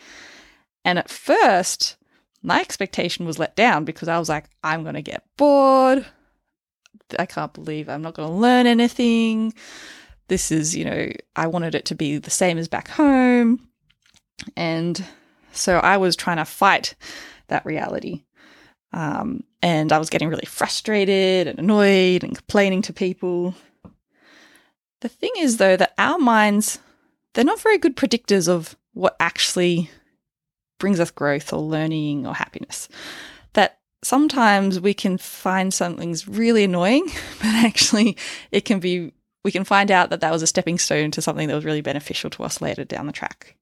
And 0.84 0.98
at 0.98 1.10
first, 1.10 1.96
my 2.42 2.60
expectation 2.60 3.24
was 3.24 3.38
let 3.38 3.54
down 3.54 3.84
because 3.84 4.08
I 4.08 4.18
was 4.18 4.28
like, 4.28 4.46
I'm 4.64 4.82
going 4.82 4.96
to 4.96 5.02
get 5.02 5.24
bored. 5.36 6.04
I 7.18 7.26
can't 7.26 7.52
believe 7.52 7.88
I'm 7.88 8.02
not 8.02 8.14
going 8.14 8.28
to 8.28 8.34
learn 8.34 8.66
anything. 8.66 9.54
This 10.28 10.50
is, 10.50 10.74
you 10.76 10.84
know, 10.84 11.10
I 11.36 11.46
wanted 11.46 11.74
it 11.74 11.84
to 11.86 11.94
be 11.94 12.18
the 12.18 12.30
same 12.30 12.58
as 12.58 12.68
back 12.68 12.88
home. 12.88 13.68
And 14.56 15.04
so 15.52 15.78
I 15.78 15.98
was 15.98 16.16
trying 16.16 16.38
to 16.38 16.44
fight 16.44 16.94
that 17.48 17.66
reality. 17.66 18.24
Um, 18.92 19.44
and 19.62 19.92
I 19.92 19.98
was 19.98 20.10
getting 20.10 20.28
really 20.28 20.46
frustrated 20.46 21.46
and 21.46 21.58
annoyed 21.58 22.24
and 22.24 22.36
complaining 22.36 22.82
to 22.82 22.92
people. 22.92 23.54
The 25.02 25.08
thing 25.08 25.32
is, 25.36 25.56
though, 25.56 25.76
that 25.76 25.94
our 25.98 26.16
minds, 26.16 26.78
they're 27.34 27.44
not 27.44 27.60
very 27.60 27.76
good 27.76 27.96
predictors 27.96 28.48
of 28.48 28.76
what 28.94 29.16
actually 29.18 29.90
brings 30.78 31.00
us 31.00 31.10
growth 31.10 31.52
or 31.52 31.60
learning 31.60 32.24
or 32.24 32.36
happiness. 32.36 32.88
That 33.54 33.80
sometimes 34.04 34.78
we 34.78 34.94
can 34.94 35.18
find 35.18 35.74
something's 35.74 36.28
really 36.28 36.62
annoying, 36.62 37.06
but 37.38 37.48
actually 37.48 38.16
it 38.52 38.64
can 38.64 38.78
be, 38.78 39.12
we 39.44 39.50
can 39.50 39.64
find 39.64 39.90
out 39.90 40.10
that 40.10 40.20
that 40.20 40.30
was 40.30 40.42
a 40.42 40.46
stepping 40.46 40.78
stone 40.78 41.10
to 41.10 41.20
something 41.20 41.48
that 41.48 41.54
was 41.56 41.64
really 41.64 41.80
beneficial 41.80 42.30
to 42.30 42.44
us 42.44 42.60
later 42.60 42.84
down 42.84 43.08
the 43.08 43.12
track. 43.12 43.56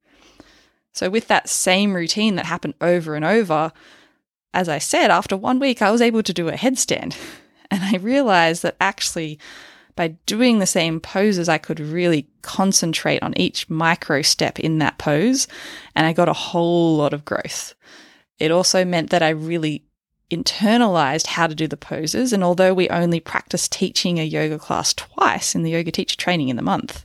So, 0.92 1.08
with 1.08 1.28
that 1.28 1.48
same 1.48 1.94
routine 1.94 2.34
that 2.36 2.46
happened 2.46 2.74
over 2.82 3.14
and 3.14 3.24
over, 3.24 3.72
as 4.52 4.68
I 4.68 4.76
said, 4.76 5.10
after 5.10 5.38
one 5.38 5.58
week, 5.58 5.80
I 5.80 5.90
was 5.90 6.02
able 6.02 6.22
to 6.22 6.34
do 6.34 6.48
a 6.48 6.52
headstand. 6.52 7.16
And 7.72 7.84
I 7.84 7.98
realized 7.98 8.64
that 8.64 8.74
actually 8.80 9.38
by 9.96 10.08
doing 10.26 10.58
the 10.58 10.66
same 10.66 11.00
poses, 11.00 11.48
I 11.48 11.58
could 11.58 11.80
really 11.80 12.28
concentrate 12.42 13.22
on 13.22 13.36
each 13.36 13.68
micro 13.68 14.22
step 14.22 14.58
in 14.58 14.78
that 14.78 14.98
pose, 14.98 15.48
and 15.94 16.06
I 16.06 16.12
got 16.12 16.28
a 16.28 16.32
whole 16.32 16.96
lot 16.96 17.12
of 17.12 17.24
growth. 17.24 17.74
It 18.38 18.50
also 18.50 18.84
meant 18.84 19.10
that 19.10 19.22
I 19.22 19.30
really 19.30 19.84
internalized 20.30 21.26
how 21.26 21.46
to 21.46 21.54
do 21.54 21.66
the 21.66 21.76
poses, 21.76 22.32
and 22.32 22.42
although 22.44 22.72
we 22.72 22.88
only 22.88 23.20
practiced 23.20 23.72
teaching 23.72 24.18
a 24.18 24.24
yoga 24.24 24.58
class 24.58 24.94
twice 24.94 25.54
in 25.54 25.62
the 25.62 25.72
yoga 25.72 25.90
teacher 25.90 26.16
training 26.16 26.48
in 26.48 26.56
the 26.56 26.62
month, 26.62 27.04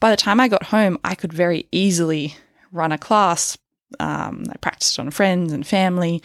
by 0.00 0.10
the 0.10 0.16
time 0.16 0.40
I 0.40 0.48
got 0.48 0.64
home, 0.64 0.98
I 1.04 1.14
could 1.14 1.32
very 1.32 1.66
easily 1.70 2.36
run 2.72 2.92
a 2.92 2.98
class 2.98 3.56
Um, 4.00 4.44
I 4.50 4.56
practiced 4.56 4.98
on 4.98 5.10
friends 5.10 5.52
and 5.52 5.66
family 5.66 6.22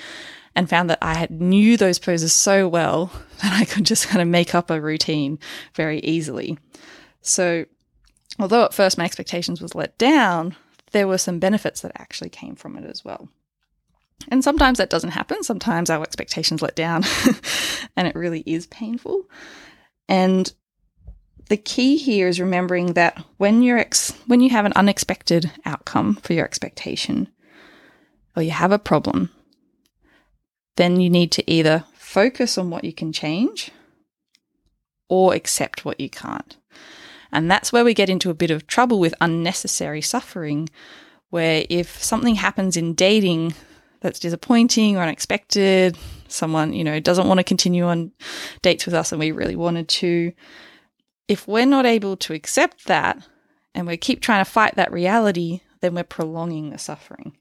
and 0.57 0.67
found 0.67 0.89
that 0.89 0.97
I 1.03 1.13
had 1.13 1.29
knew 1.29 1.77
those 1.77 1.99
poses 1.99 2.33
so 2.33 2.67
well 2.67 3.11
that 3.43 3.53
I 3.53 3.63
could 3.63 3.85
just 3.85 4.07
kind 4.07 4.21
of 4.21 4.27
make 4.27 4.55
up 4.55 4.71
a 4.71 4.81
routine 4.81 5.37
very 5.75 5.99
easily. 5.99 6.57
So, 7.21 7.65
although 8.39 8.65
at 8.65 8.73
first 8.73 8.97
my 8.97 9.05
expectations 9.05 9.61
was 9.61 9.75
let 9.75 9.97
down, 9.99 10.55
there 10.91 11.07
were 11.07 11.19
some 11.19 11.37
benefits 11.39 11.81
that 11.81 11.91
actually 11.95 12.29
came 12.29 12.55
from 12.55 12.75
it 12.75 12.85
as 12.85 13.05
well. 13.05 13.29
And 14.29 14.43
sometimes 14.43 14.79
that 14.79 14.89
doesn't 14.89 15.11
happen. 15.11 15.43
Sometimes 15.43 15.91
our 15.91 16.01
expectations 16.01 16.63
let 16.63 16.75
down 16.75 17.03
and 17.95 18.07
it 18.07 18.15
really 18.15 18.41
is 18.47 18.65
painful. 18.65 19.29
And 20.09 20.51
the 21.49 21.57
key 21.57 21.97
here 21.97 22.27
is 22.27 22.39
remembering 22.39 22.93
that 22.93 23.23
when 23.37 23.61
you're 23.61 23.77
ex- 23.77 24.13
when 24.25 24.41
you 24.41 24.49
have 24.49 24.65
an 24.65 24.73
unexpected 24.75 25.51
outcome 25.65 26.15
for 26.15 26.33
your 26.33 26.45
expectation 26.45 27.27
or 28.35 28.41
you 28.41 28.51
have 28.51 28.71
a 28.71 28.79
problem, 28.79 29.29
then 30.77 30.99
you 30.99 31.09
need 31.09 31.31
to 31.33 31.51
either 31.51 31.83
focus 31.93 32.57
on 32.57 32.69
what 32.69 32.83
you 32.83 32.93
can 32.93 33.11
change 33.11 33.71
or 35.09 35.33
accept 35.33 35.85
what 35.85 35.99
you 35.99 36.09
can't. 36.09 36.57
And 37.31 37.51
that's 37.51 37.73
where 37.73 37.83
we 37.83 37.93
get 37.93 38.09
into 38.09 38.29
a 38.29 38.35
bit 38.35 38.51
of 38.51 38.67
trouble 38.67 38.99
with 38.99 39.13
unnecessary 39.19 40.01
suffering, 40.01 40.69
where 41.29 41.65
if 41.69 42.01
something 42.01 42.35
happens 42.35 42.77
in 42.77 42.93
dating 42.93 43.53
that's 43.99 44.19
disappointing 44.19 44.95
or 44.95 45.01
unexpected, 45.01 45.97
someone, 46.27 46.73
you 46.73 46.83
know, 46.83 46.99
doesn't 46.99 47.27
want 47.27 47.39
to 47.39 47.43
continue 47.43 47.83
on 47.83 48.11
dates 48.61 48.85
with 48.85 48.95
us 48.95 49.11
and 49.11 49.19
we 49.19 49.31
really 49.31 49.55
wanted 49.55 49.89
to, 49.89 50.31
if 51.27 51.47
we're 51.47 51.65
not 51.65 51.85
able 51.85 52.15
to 52.17 52.33
accept 52.33 52.85
that 52.85 53.17
and 53.73 53.87
we 53.87 53.97
keep 53.97 54.21
trying 54.21 54.43
to 54.43 54.49
fight 54.49 54.75
that 54.75 54.91
reality, 54.91 55.61
then 55.81 55.95
we're 55.95 56.03
prolonging 56.03 56.69
the 56.69 56.77
suffering. 56.77 57.35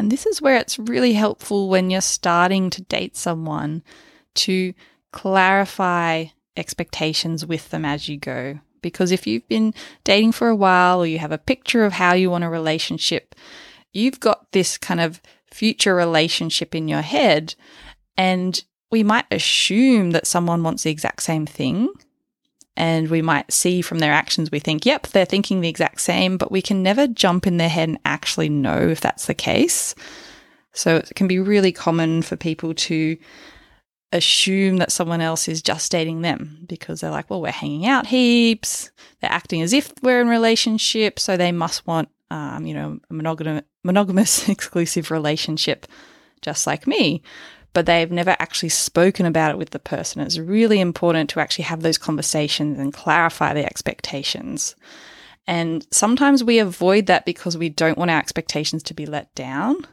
And 0.00 0.10
this 0.10 0.24
is 0.24 0.40
where 0.40 0.56
it's 0.56 0.78
really 0.78 1.12
helpful 1.12 1.68
when 1.68 1.90
you're 1.90 2.00
starting 2.00 2.70
to 2.70 2.80
date 2.80 3.18
someone 3.18 3.82
to 4.36 4.72
clarify 5.12 6.24
expectations 6.56 7.44
with 7.44 7.68
them 7.68 7.84
as 7.84 8.08
you 8.08 8.16
go. 8.16 8.60
Because 8.80 9.12
if 9.12 9.26
you've 9.26 9.46
been 9.46 9.74
dating 10.04 10.32
for 10.32 10.48
a 10.48 10.56
while 10.56 11.02
or 11.02 11.06
you 11.06 11.18
have 11.18 11.32
a 11.32 11.36
picture 11.36 11.84
of 11.84 11.92
how 11.92 12.14
you 12.14 12.30
want 12.30 12.44
a 12.44 12.48
relationship, 12.48 13.34
you've 13.92 14.20
got 14.20 14.50
this 14.52 14.78
kind 14.78 15.00
of 15.00 15.20
future 15.52 15.94
relationship 15.94 16.74
in 16.74 16.88
your 16.88 17.02
head. 17.02 17.54
And 18.16 18.64
we 18.90 19.02
might 19.02 19.26
assume 19.30 20.12
that 20.12 20.26
someone 20.26 20.62
wants 20.62 20.84
the 20.84 20.90
exact 20.90 21.22
same 21.24 21.44
thing. 21.44 21.90
And 22.80 23.10
we 23.10 23.20
might 23.20 23.52
see 23.52 23.82
from 23.82 23.98
their 23.98 24.10
actions, 24.10 24.50
we 24.50 24.58
think, 24.58 24.86
yep, 24.86 25.08
they're 25.08 25.26
thinking 25.26 25.60
the 25.60 25.68
exact 25.68 26.00
same, 26.00 26.38
but 26.38 26.50
we 26.50 26.62
can 26.62 26.82
never 26.82 27.06
jump 27.06 27.46
in 27.46 27.58
their 27.58 27.68
head 27.68 27.90
and 27.90 27.98
actually 28.06 28.48
know 28.48 28.88
if 28.88 29.02
that's 29.02 29.26
the 29.26 29.34
case. 29.34 29.94
So 30.72 30.96
it 30.96 31.12
can 31.14 31.28
be 31.28 31.38
really 31.38 31.72
common 31.72 32.22
for 32.22 32.36
people 32.36 32.72
to 32.72 33.18
assume 34.12 34.78
that 34.78 34.92
someone 34.92 35.20
else 35.20 35.46
is 35.46 35.60
just 35.60 35.92
dating 35.92 36.22
them 36.22 36.64
because 36.66 37.02
they're 37.02 37.10
like, 37.10 37.28
well, 37.28 37.42
we're 37.42 37.50
hanging 37.50 37.84
out 37.84 38.06
heaps. 38.06 38.90
They're 39.20 39.30
acting 39.30 39.60
as 39.60 39.74
if 39.74 39.92
we're 40.02 40.22
in 40.22 40.28
relationship, 40.28 41.18
so 41.18 41.36
they 41.36 41.52
must 41.52 41.86
want, 41.86 42.08
um, 42.30 42.64
you 42.64 42.72
know, 42.72 42.98
a 43.10 43.12
monogamous, 43.12 43.64
monogamous 43.84 44.48
exclusive 44.48 45.10
relationship, 45.10 45.86
just 46.40 46.66
like 46.66 46.86
me. 46.86 47.22
But 47.72 47.86
they've 47.86 48.10
never 48.10 48.34
actually 48.38 48.70
spoken 48.70 49.26
about 49.26 49.52
it 49.52 49.58
with 49.58 49.70
the 49.70 49.78
person. 49.78 50.20
It's 50.22 50.38
really 50.38 50.80
important 50.80 51.30
to 51.30 51.40
actually 51.40 51.64
have 51.64 51.82
those 51.82 51.98
conversations 51.98 52.78
and 52.78 52.92
clarify 52.92 53.54
the 53.54 53.64
expectations. 53.64 54.74
And 55.46 55.86
sometimes 55.90 56.42
we 56.42 56.58
avoid 56.58 57.06
that 57.06 57.24
because 57.24 57.56
we 57.56 57.68
don't 57.68 57.98
want 57.98 58.10
our 58.10 58.18
expectations 58.18 58.82
to 58.84 58.94
be 58.94 59.06
let 59.06 59.34
down. 59.34 59.86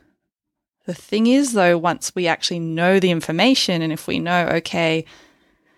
The 0.85 0.93
thing 0.93 1.27
is, 1.27 1.53
though, 1.53 1.77
once 1.77 2.15
we 2.15 2.27
actually 2.27 2.59
know 2.59 2.99
the 2.99 3.11
information, 3.11 3.81
and 3.81 3.91
if 3.91 4.07
we 4.07 4.19
know, 4.19 4.47
okay, 4.53 5.05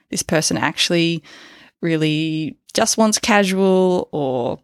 this 0.10 0.24
person 0.24 0.56
actually 0.56 1.24
really 1.82 2.58
just 2.74 2.98
wants 2.98 3.18
casual 3.20 4.08
or, 4.12 4.60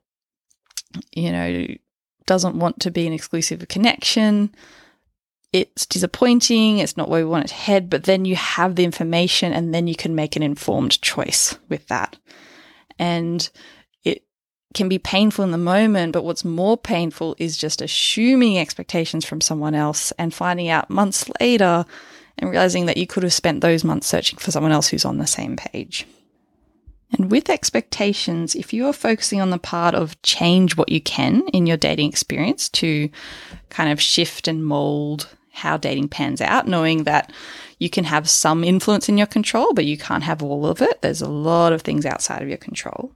you 1.13 1.31
know, 1.31 1.67
doesn't 2.25 2.57
want 2.59 2.79
to 2.81 2.91
be 2.91 3.07
an 3.07 3.13
exclusive 3.13 3.65
connection, 3.67 4.53
it's 5.55 5.85
disappointing, 5.85 6.79
it's 6.79 6.97
not 6.97 7.07
where 7.07 7.23
we 7.23 7.29
want 7.29 7.45
it 7.45 7.47
to 7.47 7.53
head, 7.53 7.89
but 7.89 8.03
then 8.03 8.25
you 8.25 8.35
have 8.35 8.75
the 8.75 8.83
information 8.83 9.53
and 9.53 9.73
then 9.73 9.87
you 9.87 9.95
can 9.95 10.13
make 10.13 10.35
an 10.35 10.43
informed 10.43 11.01
choice 11.01 11.57
with 11.69 11.87
that. 11.87 12.17
And 12.99 13.49
it 14.03 14.25
can 14.73 14.89
be 14.89 14.99
painful 14.99 15.45
in 15.45 15.51
the 15.51 15.57
moment, 15.57 16.11
but 16.11 16.25
what's 16.25 16.43
more 16.43 16.77
painful 16.77 17.37
is 17.37 17.55
just 17.55 17.81
assuming 17.81 18.59
expectations 18.59 19.23
from 19.23 19.39
someone 19.39 19.75
else 19.75 20.11
and 20.19 20.33
finding 20.33 20.67
out 20.67 20.89
months 20.89 21.29
later 21.39 21.85
and 22.37 22.49
realizing 22.49 22.85
that 22.87 22.97
you 22.97 23.07
could 23.07 23.23
have 23.23 23.31
spent 23.31 23.61
those 23.61 23.85
months 23.85 24.07
searching 24.07 24.37
for 24.37 24.51
someone 24.51 24.73
else 24.73 24.89
who's 24.89 25.05
on 25.05 25.19
the 25.19 25.27
same 25.27 25.55
page. 25.55 26.05
And 27.17 27.31
with 27.31 27.49
expectations, 27.49 28.55
if 28.55 28.73
you 28.73 28.87
are 28.87 28.93
focusing 28.93 29.39
on 29.39 29.51
the 29.51 29.57
part 29.57 29.95
of 29.95 30.21
change 30.21 30.75
what 30.75 30.89
you 30.89 30.99
can 30.99 31.47
in 31.53 31.65
your 31.65 31.77
dating 31.77 32.09
experience 32.09 32.67
to 32.69 33.09
kind 33.69 33.89
of 33.89 34.01
shift 34.01 34.49
and 34.49 34.65
mold 34.65 35.29
how 35.55 35.77
dating 35.77 36.09
pans 36.09 36.41
out, 36.41 36.67
knowing 36.67 37.05
that 37.05 37.31
you 37.79 37.89
can 37.89 38.03
have 38.03 38.29
some 38.29 38.63
influence 38.63 39.09
in 39.09 39.17
your 39.17 39.27
control, 39.27 39.73
but 39.73 39.85
you 39.85 39.97
can't 39.97 40.23
have 40.23 40.43
all 40.43 40.65
of 40.65 40.81
it. 40.81 41.01
There's 41.01 41.21
a 41.21 41.29
lot 41.29 41.73
of 41.73 41.81
things 41.81 42.05
outside 42.05 42.41
of 42.41 42.49
your 42.49 42.57
control. 42.57 43.11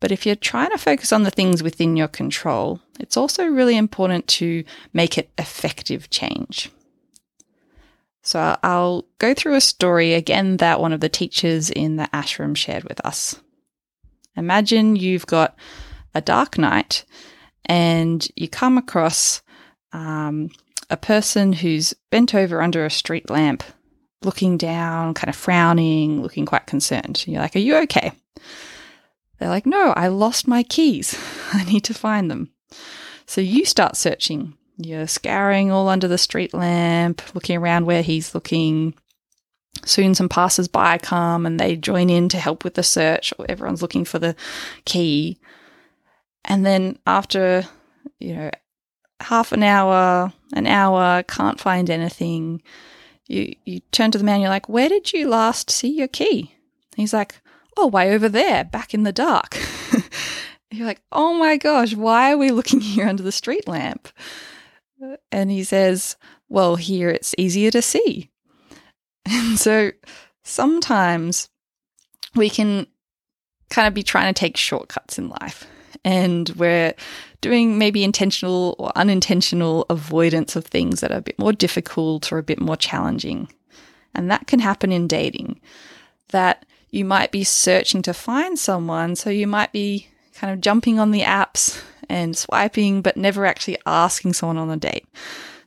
But 0.00 0.10
if 0.10 0.26
you're 0.26 0.34
trying 0.34 0.70
to 0.70 0.78
focus 0.78 1.12
on 1.12 1.22
the 1.22 1.30
things 1.30 1.62
within 1.62 1.96
your 1.96 2.08
control, 2.08 2.80
it's 2.98 3.16
also 3.16 3.46
really 3.46 3.76
important 3.76 4.26
to 4.28 4.64
make 4.92 5.16
it 5.16 5.30
effective 5.38 6.10
change. 6.10 6.70
So 8.22 8.56
I'll 8.62 9.04
go 9.18 9.34
through 9.34 9.54
a 9.54 9.60
story 9.60 10.14
again 10.14 10.56
that 10.56 10.80
one 10.80 10.92
of 10.92 11.00
the 11.00 11.08
teachers 11.08 11.70
in 11.70 11.96
the 11.96 12.08
ashram 12.12 12.56
shared 12.56 12.84
with 12.84 13.04
us. 13.04 13.40
Imagine 14.36 14.96
you've 14.96 15.26
got 15.26 15.56
a 16.14 16.20
dark 16.20 16.56
night 16.56 17.04
and 17.66 18.26
you 18.34 18.48
come 18.48 18.78
across 18.78 19.42
um, 19.92 20.50
a 20.92 20.96
person 20.96 21.52
who's 21.54 21.94
bent 22.10 22.34
over 22.34 22.62
under 22.62 22.84
a 22.84 22.90
street 22.90 23.30
lamp, 23.30 23.64
looking 24.22 24.56
down, 24.56 25.14
kind 25.14 25.28
of 25.28 25.34
frowning, 25.34 26.22
looking 26.22 26.46
quite 26.46 26.66
concerned. 26.66 27.24
You're 27.26 27.40
like, 27.40 27.56
Are 27.56 27.60
you 27.60 27.76
okay? 27.78 28.12
They're 29.42 29.48
like, 29.48 29.66
no, 29.66 29.92
I 29.96 30.06
lost 30.06 30.46
my 30.46 30.62
keys. 30.62 31.18
I 31.52 31.64
need 31.64 31.82
to 31.84 31.94
find 31.94 32.30
them. 32.30 32.52
So 33.26 33.40
you 33.40 33.64
start 33.64 33.96
searching. 33.96 34.56
You're 34.76 35.08
scouring 35.08 35.72
all 35.72 35.88
under 35.88 36.06
the 36.06 36.16
street 36.16 36.54
lamp, 36.54 37.34
looking 37.34 37.56
around 37.56 37.84
where 37.84 38.02
he's 38.02 38.36
looking. 38.36 38.94
Soon 39.84 40.14
some 40.14 40.28
passers 40.28 40.68
by 40.68 40.96
come 40.98 41.44
and 41.44 41.58
they 41.58 41.74
join 41.74 42.08
in 42.08 42.28
to 42.28 42.38
help 42.38 42.62
with 42.62 42.74
the 42.74 42.84
search, 42.84 43.34
everyone's 43.48 43.82
looking 43.82 44.04
for 44.04 44.20
the 44.20 44.36
key. 44.84 45.40
And 46.44 46.64
then 46.64 47.00
after, 47.04 47.64
you 48.20 48.36
know, 48.36 48.50
half 49.18 49.50
an 49.50 49.64
hour, 49.64 50.32
an 50.52 50.66
hour, 50.66 51.22
can't 51.22 51.60
find 51.60 51.88
anything, 51.90 52.62
you, 53.26 53.54
you 53.64 53.80
turn 53.92 54.10
to 54.10 54.18
the 54.18 54.24
man, 54.24 54.40
you're 54.40 54.50
like, 54.50 54.68
Where 54.68 54.88
did 54.88 55.12
you 55.12 55.28
last 55.28 55.70
see 55.70 55.88
your 55.88 56.08
key? 56.08 56.54
He's 56.96 57.12
like, 57.12 57.40
oh, 57.76 57.86
way 57.86 58.14
over 58.14 58.28
there, 58.28 58.64
back 58.64 58.94
in 58.94 59.02
the 59.02 59.12
dark. 59.12 59.58
You're 60.70 60.86
like, 60.86 61.02
oh 61.12 61.34
my 61.34 61.56
gosh, 61.56 61.94
why 61.94 62.32
are 62.32 62.38
we 62.38 62.50
looking 62.50 62.80
here 62.80 63.06
under 63.06 63.22
the 63.22 63.32
street 63.32 63.68
lamp? 63.68 64.08
Uh, 65.02 65.16
and 65.30 65.50
he 65.50 65.64
says, 65.64 66.16
well, 66.48 66.76
here 66.76 67.10
it's 67.10 67.34
easier 67.38 67.70
to 67.70 67.82
see. 67.82 68.30
And 69.24 69.56
so 69.56 69.92
sometimes 70.42 71.48
we 72.34 72.50
can 72.50 72.88
kind 73.70 73.86
of 73.86 73.94
be 73.94 74.02
trying 74.02 74.34
to 74.34 74.38
take 74.38 74.56
shortcuts 74.56 75.16
in 75.16 75.28
life. 75.28 75.64
And 76.04 76.48
we're 76.56 76.94
doing 77.42 77.76
maybe 77.76 78.02
intentional 78.02 78.74
or 78.78 78.90
unintentional 78.96 79.84
avoidance 79.90 80.56
of 80.56 80.64
things 80.64 81.00
that 81.00 81.12
are 81.12 81.18
a 81.18 81.22
bit 81.22 81.38
more 81.38 81.52
difficult 81.52 82.32
or 82.32 82.38
a 82.38 82.42
bit 82.42 82.60
more 82.60 82.76
challenging. 82.76 83.48
And 84.14 84.30
that 84.30 84.46
can 84.46 84.60
happen 84.60 84.90
in 84.90 85.06
dating. 85.06 85.60
That 86.28 86.64
you 86.90 87.04
might 87.04 87.30
be 87.30 87.44
searching 87.44 88.00
to 88.02 88.14
find 88.14 88.58
someone. 88.58 89.16
So 89.16 89.28
you 89.28 89.46
might 89.46 89.72
be 89.72 90.08
kind 90.34 90.52
of 90.52 90.60
jumping 90.60 90.98
on 90.98 91.10
the 91.10 91.22
apps 91.22 91.82
and 92.08 92.36
swiping, 92.36 93.02
but 93.02 93.16
never 93.16 93.44
actually 93.44 93.78
asking 93.84 94.32
someone 94.32 94.58
on 94.58 94.70
a 94.70 94.76
date. 94.76 95.06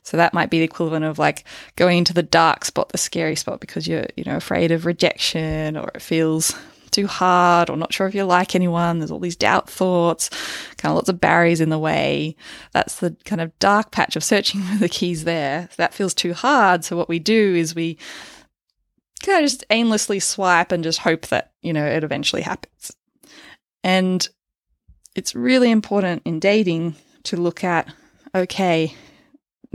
So 0.02 0.16
that 0.16 0.34
might 0.34 0.50
be 0.50 0.58
the 0.60 0.64
equivalent 0.64 1.04
of 1.04 1.18
like 1.18 1.44
going 1.74 1.98
into 1.98 2.14
the 2.14 2.22
dark 2.22 2.64
spot, 2.64 2.90
the 2.90 2.98
scary 2.98 3.36
spot, 3.36 3.60
because 3.60 3.88
you're, 3.88 4.06
you 4.16 4.24
know, 4.24 4.36
afraid 4.36 4.70
of 4.70 4.86
rejection 4.86 5.76
or 5.76 5.90
it 5.94 6.02
feels 6.02 6.54
too 6.96 7.06
hard 7.06 7.68
or 7.68 7.76
not 7.76 7.92
sure 7.92 8.06
if 8.06 8.14
you 8.14 8.24
like 8.24 8.54
anyone. 8.54 8.98
There's 8.98 9.10
all 9.10 9.20
these 9.20 9.36
doubt 9.36 9.68
thoughts, 9.68 10.30
kind 10.78 10.90
of 10.90 10.96
lots 10.96 11.10
of 11.10 11.20
barriers 11.20 11.60
in 11.60 11.68
the 11.68 11.78
way. 11.78 12.36
That's 12.72 12.96
the 12.96 13.14
kind 13.24 13.40
of 13.40 13.56
dark 13.58 13.90
patch 13.90 14.16
of 14.16 14.24
searching 14.24 14.62
for 14.62 14.78
the 14.78 14.88
keys 14.88 15.24
there. 15.24 15.68
That 15.76 15.94
feels 15.94 16.14
too 16.14 16.32
hard. 16.32 16.84
So 16.84 16.96
what 16.96 17.08
we 17.08 17.18
do 17.18 17.54
is 17.54 17.74
we 17.74 17.98
kind 19.22 19.44
of 19.44 19.50
just 19.50 19.64
aimlessly 19.70 20.20
swipe 20.20 20.72
and 20.72 20.82
just 20.82 21.00
hope 21.00 21.26
that, 21.26 21.52
you 21.60 21.72
know, 21.72 21.84
it 21.84 22.02
eventually 22.02 22.42
happens. 22.42 22.96
And 23.84 24.26
it's 25.14 25.34
really 25.34 25.70
important 25.70 26.22
in 26.24 26.40
dating 26.40 26.96
to 27.24 27.36
look 27.36 27.62
at 27.62 27.92
okay, 28.34 28.94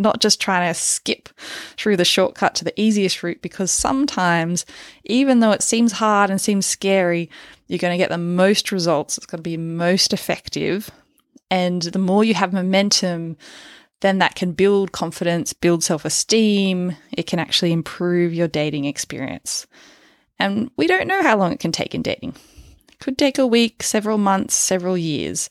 not 0.02 0.20
just 0.20 0.42
trying 0.42 0.72
to 0.72 0.80
skip 0.80 1.30
through 1.78 1.98
the 1.98 2.06
shortcut 2.06 2.56
to 2.56 2.64
the 2.64 2.80
easiest 2.80 3.24
route 3.24 3.42
because 3.42 3.72
sometimes, 3.72 4.66
even 5.06 5.40
though 5.40 5.52
it 5.52 5.64
seems 5.64 5.94
hard 5.94 6.30
and 6.30 6.42
seems 6.42 6.66
scary, 6.66 7.30
you're 7.68 7.80
going 7.80 7.94
to 7.94 8.04
get 8.04 8.10
the 8.10 8.18
most 8.18 8.72
results. 8.72 9.18
It's 9.18 9.26
going 9.26 9.40
to 9.40 9.44
be 9.44 9.58
most 9.58 10.14
effective. 10.14 10.90
And 11.50 11.82
the 11.82 12.00
more 12.00 12.24
you 12.24 12.34
have 12.34 12.54
momentum, 12.54 13.38
then 14.02 14.18
that 14.20 14.36
can 14.36 14.52
build 14.52 14.92
confidence, 14.92 15.54
build 15.54 15.84
self 15.84 16.06
esteem. 16.06 16.96
It 17.12 17.28
can 17.28 17.40
actually 17.40 17.72
improve 17.72 18.34
your 18.34 18.48
dating 18.48 18.86
experience. 18.86 19.68
And 20.40 20.72
we 20.76 20.88
don't 20.88 21.08
know 21.08 21.22
how 21.22 21.38
long 21.38 21.52
it 21.52 21.60
can 21.60 21.72
take 21.72 21.94
in 21.94 22.02
dating. 22.02 22.36
It 22.92 23.00
could 23.00 23.18
take 23.18 23.38
a 23.38 23.46
week, 23.46 23.84
several 23.84 24.18
months, 24.18 24.56
several 24.56 24.98
years. 24.98 25.50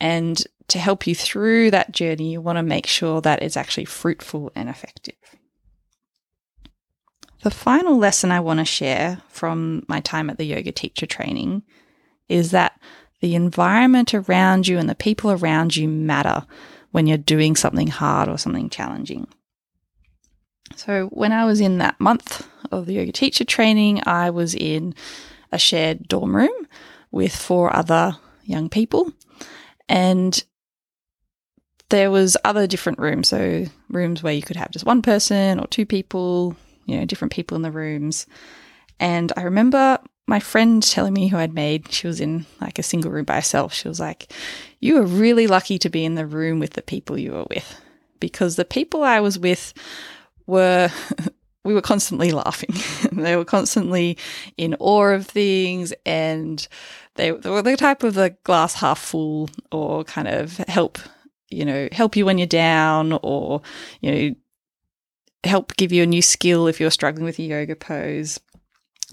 And 0.00 0.42
to 0.68 0.78
help 0.78 1.06
you 1.06 1.14
through 1.14 1.70
that 1.70 1.92
journey, 1.92 2.32
you 2.32 2.40
want 2.40 2.58
to 2.58 2.62
make 2.62 2.86
sure 2.86 3.20
that 3.20 3.42
it's 3.42 3.56
actually 3.56 3.84
fruitful 3.84 4.52
and 4.54 4.68
effective. 4.68 5.14
The 7.42 7.50
final 7.50 7.98
lesson 7.98 8.30
I 8.30 8.40
want 8.40 8.60
to 8.60 8.64
share 8.64 9.20
from 9.28 9.84
my 9.88 10.00
time 10.00 10.30
at 10.30 10.38
the 10.38 10.44
yoga 10.44 10.70
teacher 10.70 11.06
training 11.06 11.62
is 12.28 12.52
that 12.52 12.80
the 13.20 13.34
environment 13.34 14.14
around 14.14 14.68
you 14.68 14.78
and 14.78 14.88
the 14.88 14.94
people 14.94 15.32
around 15.32 15.76
you 15.76 15.88
matter 15.88 16.46
when 16.92 17.06
you're 17.06 17.18
doing 17.18 17.56
something 17.56 17.88
hard 17.88 18.28
or 18.28 18.38
something 18.38 18.70
challenging. 18.70 19.26
So, 20.76 21.06
when 21.06 21.32
I 21.32 21.44
was 21.44 21.60
in 21.60 21.78
that 21.78 22.00
month 22.00 22.46
of 22.70 22.86
the 22.86 22.94
yoga 22.94 23.12
teacher 23.12 23.44
training, 23.44 24.02
I 24.06 24.30
was 24.30 24.54
in 24.54 24.94
a 25.50 25.58
shared 25.58 26.08
dorm 26.08 26.34
room 26.34 26.66
with 27.10 27.34
four 27.34 27.74
other 27.74 28.16
young 28.44 28.68
people. 28.68 29.12
And 29.88 30.42
there 31.92 32.10
was 32.10 32.38
other 32.42 32.66
different 32.66 32.98
rooms, 32.98 33.28
so 33.28 33.66
rooms 33.90 34.22
where 34.22 34.32
you 34.32 34.40
could 34.40 34.56
have 34.56 34.70
just 34.70 34.86
one 34.86 35.02
person 35.02 35.60
or 35.60 35.66
two 35.66 35.84
people, 35.84 36.56
you 36.86 36.96
know, 36.96 37.04
different 37.04 37.32
people 37.32 37.54
in 37.54 37.60
the 37.60 37.70
rooms. 37.70 38.26
And 38.98 39.30
I 39.36 39.42
remember 39.42 39.98
my 40.26 40.40
friend 40.40 40.82
telling 40.82 41.12
me 41.12 41.28
who 41.28 41.36
I'd 41.36 41.52
made, 41.52 41.92
she 41.92 42.06
was 42.06 42.18
in 42.18 42.46
like 42.62 42.78
a 42.78 42.82
single 42.82 43.10
room 43.10 43.26
by 43.26 43.34
herself. 43.34 43.74
She 43.74 43.88
was 43.88 44.00
like, 44.00 44.32
You 44.80 44.94
were 44.94 45.04
really 45.04 45.46
lucky 45.46 45.78
to 45.80 45.90
be 45.90 46.02
in 46.02 46.14
the 46.14 46.26
room 46.26 46.60
with 46.60 46.70
the 46.70 46.80
people 46.80 47.18
you 47.18 47.32
were 47.32 47.46
with 47.50 47.78
because 48.20 48.56
the 48.56 48.64
people 48.64 49.04
I 49.04 49.20
was 49.20 49.38
with 49.38 49.74
were. 50.46 50.90
we 51.64 51.74
were 51.74 51.80
constantly 51.80 52.32
laughing. 52.32 52.74
they 53.12 53.36
were 53.36 53.44
constantly 53.44 54.18
in 54.56 54.74
awe 54.80 55.12
of 55.12 55.26
things 55.26 55.94
and 56.04 56.66
they, 57.14 57.30
they 57.30 57.50
were 57.50 57.62
the 57.62 57.76
type 57.76 58.02
of 58.02 58.14
the 58.14 58.34
glass 58.42 58.74
half 58.74 58.98
full 58.98 59.48
or 59.70 60.02
kind 60.02 60.26
of 60.26 60.56
help 60.56 60.98
you 61.52 61.64
know, 61.64 61.88
help 61.92 62.16
you 62.16 62.26
when 62.26 62.38
you're 62.38 62.46
down 62.46 63.18
or, 63.22 63.62
you 64.00 64.12
know, 64.12 64.34
help 65.44 65.76
give 65.76 65.92
you 65.92 66.02
a 66.02 66.06
new 66.06 66.22
skill 66.22 66.66
if 66.66 66.80
you're 66.80 66.90
struggling 66.90 67.24
with 67.24 67.38
a 67.38 67.42
yoga 67.42 67.76
pose. 67.76 68.40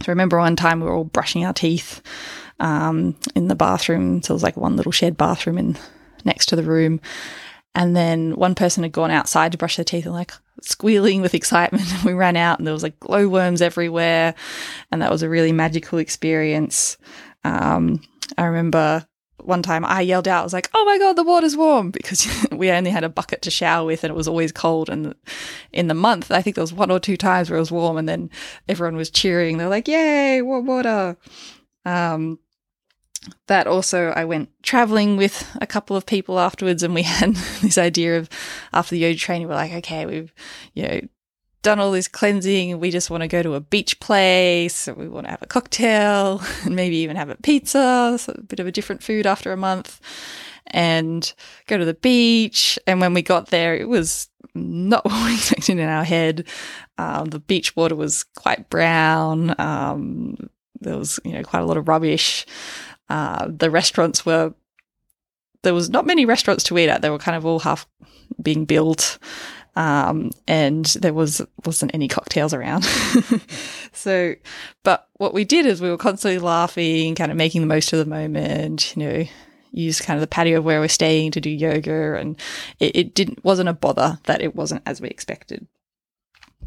So 0.02 0.06
I 0.08 0.12
remember 0.12 0.38
one 0.38 0.56
time 0.56 0.80
we 0.80 0.86
were 0.86 0.93
all 0.93 1.04
brushing 1.04 1.45
our 1.45 1.54
teeth 1.54 2.02
um, 2.60 3.15
in 3.36 3.47
the 3.47 3.56
bathroom. 3.56 4.21
So 4.21 4.34
it 4.34 4.36
was 4.36 4.43
like 4.43 4.58
one 4.58 4.75
little 4.75 4.91
shared 4.91 5.17
bathroom 5.17 5.58
in 5.58 5.78
next 6.23 6.47
to 6.47 6.56
the 6.56 6.63
room. 6.63 7.02
And 7.75 7.95
then 7.95 8.36
one 8.36 8.56
person 8.56 8.84
had 8.84 8.91
gone 8.91 9.12
outside 9.12 9.52
to 9.52 9.58
brush 9.58 9.75
their 9.75 9.86
teeth 9.86 10.06
and 10.06 10.13
like 10.13 10.32
squealing 10.62 11.21
with 11.21 11.36
excitement. 11.36 11.88
we 12.06 12.13
ran 12.13 12.36
out 12.36 12.60
and 12.60 12.67
there 12.67 12.73
was 12.73 12.84
like 12.84 12.99
glowworms 12.99 13.62
everywhere. 13.62 14.36
And 14.91 15.02
that 15.02 15.12
was 15.12 15.23
a 15.23 15.30
really 15.30 15.52
magical 15.52 15.99
experience. 15.99 16.97
Um, 17.43 18.02
I 18.38 18.45
remember 18.45 19.06
one 19.43 19.62
time 19.62 19.86
I 19.86 20.02
yelled 20.02 20.28
out, 20.28 20.41
I 20.41 20.43
was 20.43 20.54
like, 20.54 20.69
oh 20.73 20.86
my 20.86 20.97
God, 20.97 21.13
the 21.13 21.23
water's 21.23 21.58
warm 21.58 21.91
because 21.91 22.28
we 22.52 22.71
only 22.71 22.91
had 22.91 23.04
a 23.04 23.10
bucket 23.10 23.41
to 23.43 23.52
shower 23.52 23.86
with 23.86 24.04
and 24.04 24.12
it 24.12 24.15
was 24.15 24.28
always 24.28 24.52
cold. 24.52 24.89
And 24.89 25.15
in 25.71 25.88
the 25.88 25.93
month, 25.93 26.32
I 26.32 26.41
think 26.41 26.56
there 26.56 26.63
was 26.63 26.73
one 26.73 26.91
or 26.91 26.99
two 26.99 27.17
times 27.17 27.49
where 27.49 27.58
it 27.58 27.62
was 27.62 27.71
warm 27.71 27.97
and 27.97 28.08
then 28.08 28.30
everyone 28.67 28.95
was 28.95 29.10
cheering. 29.10 29.58
They're 29.58 29.69
like, 29.69 29.88
yay, 29.88 30.41
warm 30.41 30.65
water. 30.65 31.17
Um, 31.86 32.39
that 33.47 33.67
also, 33.67 34.13
I 34.15 34.25
went 34.25 34.49
traveling 34.63 35.17
with 35.17 35.47
a 35.62 35.67
couple 35.67 35.95
of 35.95 36.06
people 36.06 36.39
afterwards 36.39 36.84
and 36.84 36.93
we 36.93 37.04
had 37.04 37.36
this 37.62 37.78
idea 37.78 38.17
of 38.17 38.30
after 38.73 38.95
the 38.95 38.99
yoga 38.99 39.17
training, 39.17 39.47
we're 39.47 39.56
like, 39.56 39.73
okay, 39.73 40.06
we've, 40.06 40.34
you 40.73 40.84
know, 40.84 41.02
done 41.62 41.80
all 41.80 41.91
this 41.91 42.08
cleansing. 42.08 42.80
We 42.80 42.91
just 42.91 43.10
want 43.10 43.22
to 43.22 43.28
go 43.28 43.43
to 43.43 43.56
a 43.56 43.60
beach 43.60 44.00
place. 44.00 44.88
we 44.88 45.08
want 45.08 45.26
to 45.28 45.32
have 45.32 45.41
a 45.41 45.48
cocktail 45.48 46.41
and 46.63 46.76
maybe 46.76 46.98
even 46.98 47.15
have 47.15 47.30
a 47.30 47.36
pizza, 47.36 48.17
so 48.19 48.34
a 48.38 48.41
bit 48.41 48.60
of 48.60 48.67
a 48.67 48.72
different 48.72 49.04
food 49.04 49.28
after 49.28 49.52
a 49.52 49.58
month, 49.58 50.00
and 50.67 51.34
go 51.67 51.78
to 51.78 51.86
the 51.86 51.93
beach. 51.93 52.80
And 52.88 53.00
when 53.02 53.13
we 53.13 53.22
got 53.22 53.48
there, 53.48 53.76
it 53.76 53.89
was 53.89 54.30
not 54.56 55.06
what 55.06 55.26
we 55.26 55.36
expected 55.36 55.80
in 55.80 55.89
our 55.89 56.04
head. 56.04 56.48
Um, 56.98 57.26
the 57.26 57.39
beach 57.39 57.76
water 57.76 57.95
was 57.95 58.24
quite 58.24 58.69
brown. 58.69 59.56
Um, 59.60 60.50
there 60.82 60.98
was, 60.98 61.19
you 61.26 61.34
know, 61.34 61.43
quite 61.43 61.62
a 61.62 61.65
lot 61.65 61.78
of 61.78 61.88
rubbish. 61.88 62.45
Uh, 63.10 63.48
the 63.50 63.69
restaurants 63.69 64.26
were 64.26 64.54
there 65.63 65.74
was 65.74 65.89
not 65.89 66.06
many 66.06 66.26
restaurants 66.26 66.63
to 66.65 66.78
eat 66.78 66.89
at. 66.89 67.02
They 67.02 67.10
were 67.10 67.17
kind 67.17 67.36
of 67.36 67.45
all 67.45 67.60
half 67.60 67.88
being 68.41 68.65
built. 68.65 69.17
Um, 69.80 70.32
and 70.46 70.86
there 70.88 71.13
was 71.13 71.42
wasn't 71.65 71.94
any 71.94 72.10
cocktails 72.10 72.54
around. 72.54 72.84
so, 73.94 74.36
but 74.84 75.08
what 75.13 75.34
we 75.34 75.46
did 75.46 75.65
is 75.65 75.82
we 75.82 75.89
were 75.89 75.98
constantly 75.98 76.38
laughing, 76.38 77.15
kind 77.15 77.32
of 77.32 77.38
making 77.38 77.62
the 77.62 77.68
most 77.68 77.94
of 77.94 78.00
the 78.00 78.06
moment. 78.06 78.94
You 78.98 79.04
know, 79.04 79.26
use 79.72 80.02
kind 80.02 80.18
of 80.18 80.22
the 80.22 80.28
patio 80.28 80.58
of 80.58 80.65
where 80.65 80.82
we're 80.82 80.89
staying 80.89 81.32
to 81.32 81.39
do 81.39 81.50
yoga, 81.50 82.15
and 82.15 82.38
it, 82.80 82.94
it 82.94 83.15
didn't 83.15 83.42
wasn't 83.46 83.70
a 83.70 83.74
bother 83.74 84.20
that 84.26 84.42
it 84.42 84.54
wasn't 84.54 84.84
as 84.86 85.00
we 85.00 85.08
expected. 85.08 85.65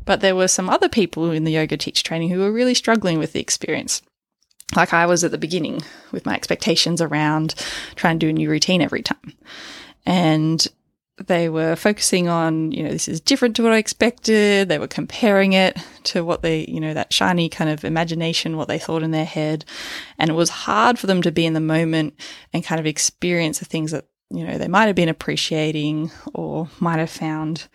But 0.06 0.20
there 0.22 0.34
were 0.34 0.48
some 0.48 0.70
other 0.70 0.88
people 0.88 1.30
in 1.32 1.44
the 1.44 1.52
yoga 1.52 1.76
teach 1.76 2.02
training 2.04 2.30
who 2.30 2.40
were 2.40 2.50
really 2.50 2.74
struggling 2.74 3.18
with 3.18 3.34
the 3.34 3.40
experience 3.40 4.00
like 4.74 4.94
I 4.94 5.04
was 5.04 5.22
at 5.22 5.30
the 5.30 5.36
beginning 5.36 5.82
with 6.12 6.24
my 6.24 6.34
expectations 6.34 7.02
around 7.02 7.54
trying 7.94 8.18
to 8.18 8.26
do 8.26 8.30
a 8.30 8.32
new 8.32 8.48
routine 8.48 8.80
every 8.80 9.02
time. 9.02 9.34
And 10.06 10.66
they 11.18 11.48
were 11.48 11.76
focusing 11.76 12.28
on, 12.28 12.72
you 12.72 12.82
know, 12.82 12.90
this 12.90 13.08
is 13.08 13.20
different 13.20 13.56
to 13.56 13.62
what 13.62 13.72
I 13.72 13.76
expected. 13.76 14.68
They 14.68 14.78
were 14.78 14.88
comparing 14.88 15.52
it 15.52 15.76
to 16.04 16.24
what 16.24 16.42
they, 16.42 16.64
you 16.66 16.80
know, 16.80 16.94
that 16.94 17.12
shiny 17.12 17.48
kind 17.48 17.68
of 17.68 17.84
imagination, 17.84 18.56
what 18.56 18.68
they 18.68 18.78
thought 18.78 19.02
in 19.02 19.10
their 19.10 19.24
head. 19.24 19.64
And 20.18 20.30
it 20.30 20.34
was 20.34 20.48
hard 20.48 20.98
for 20.98 21.06
them 21.06 21.22
to 21.22 21.30
be 21.30 21.44
in 21.44 21.52
the 21.52 21.60
moment 21.60 22.14
and 22.52 22.64
kind 22.64 22.80
of 22.80 22.86
experience 22.86 23.58
the 23.58 23.66
things 23.66 23.90
that, 23.90 24.06
you 24.30 24.46
know, 24.46 24.56
they 24.56 24.68
might 24.68 24.86
have 24.86 24.96
been 24.96 25.10
appreciating 25.10 26.10
or 26.32 26.68
might 26.80 26.98
have 26.98 27.10
found 27.10 27.68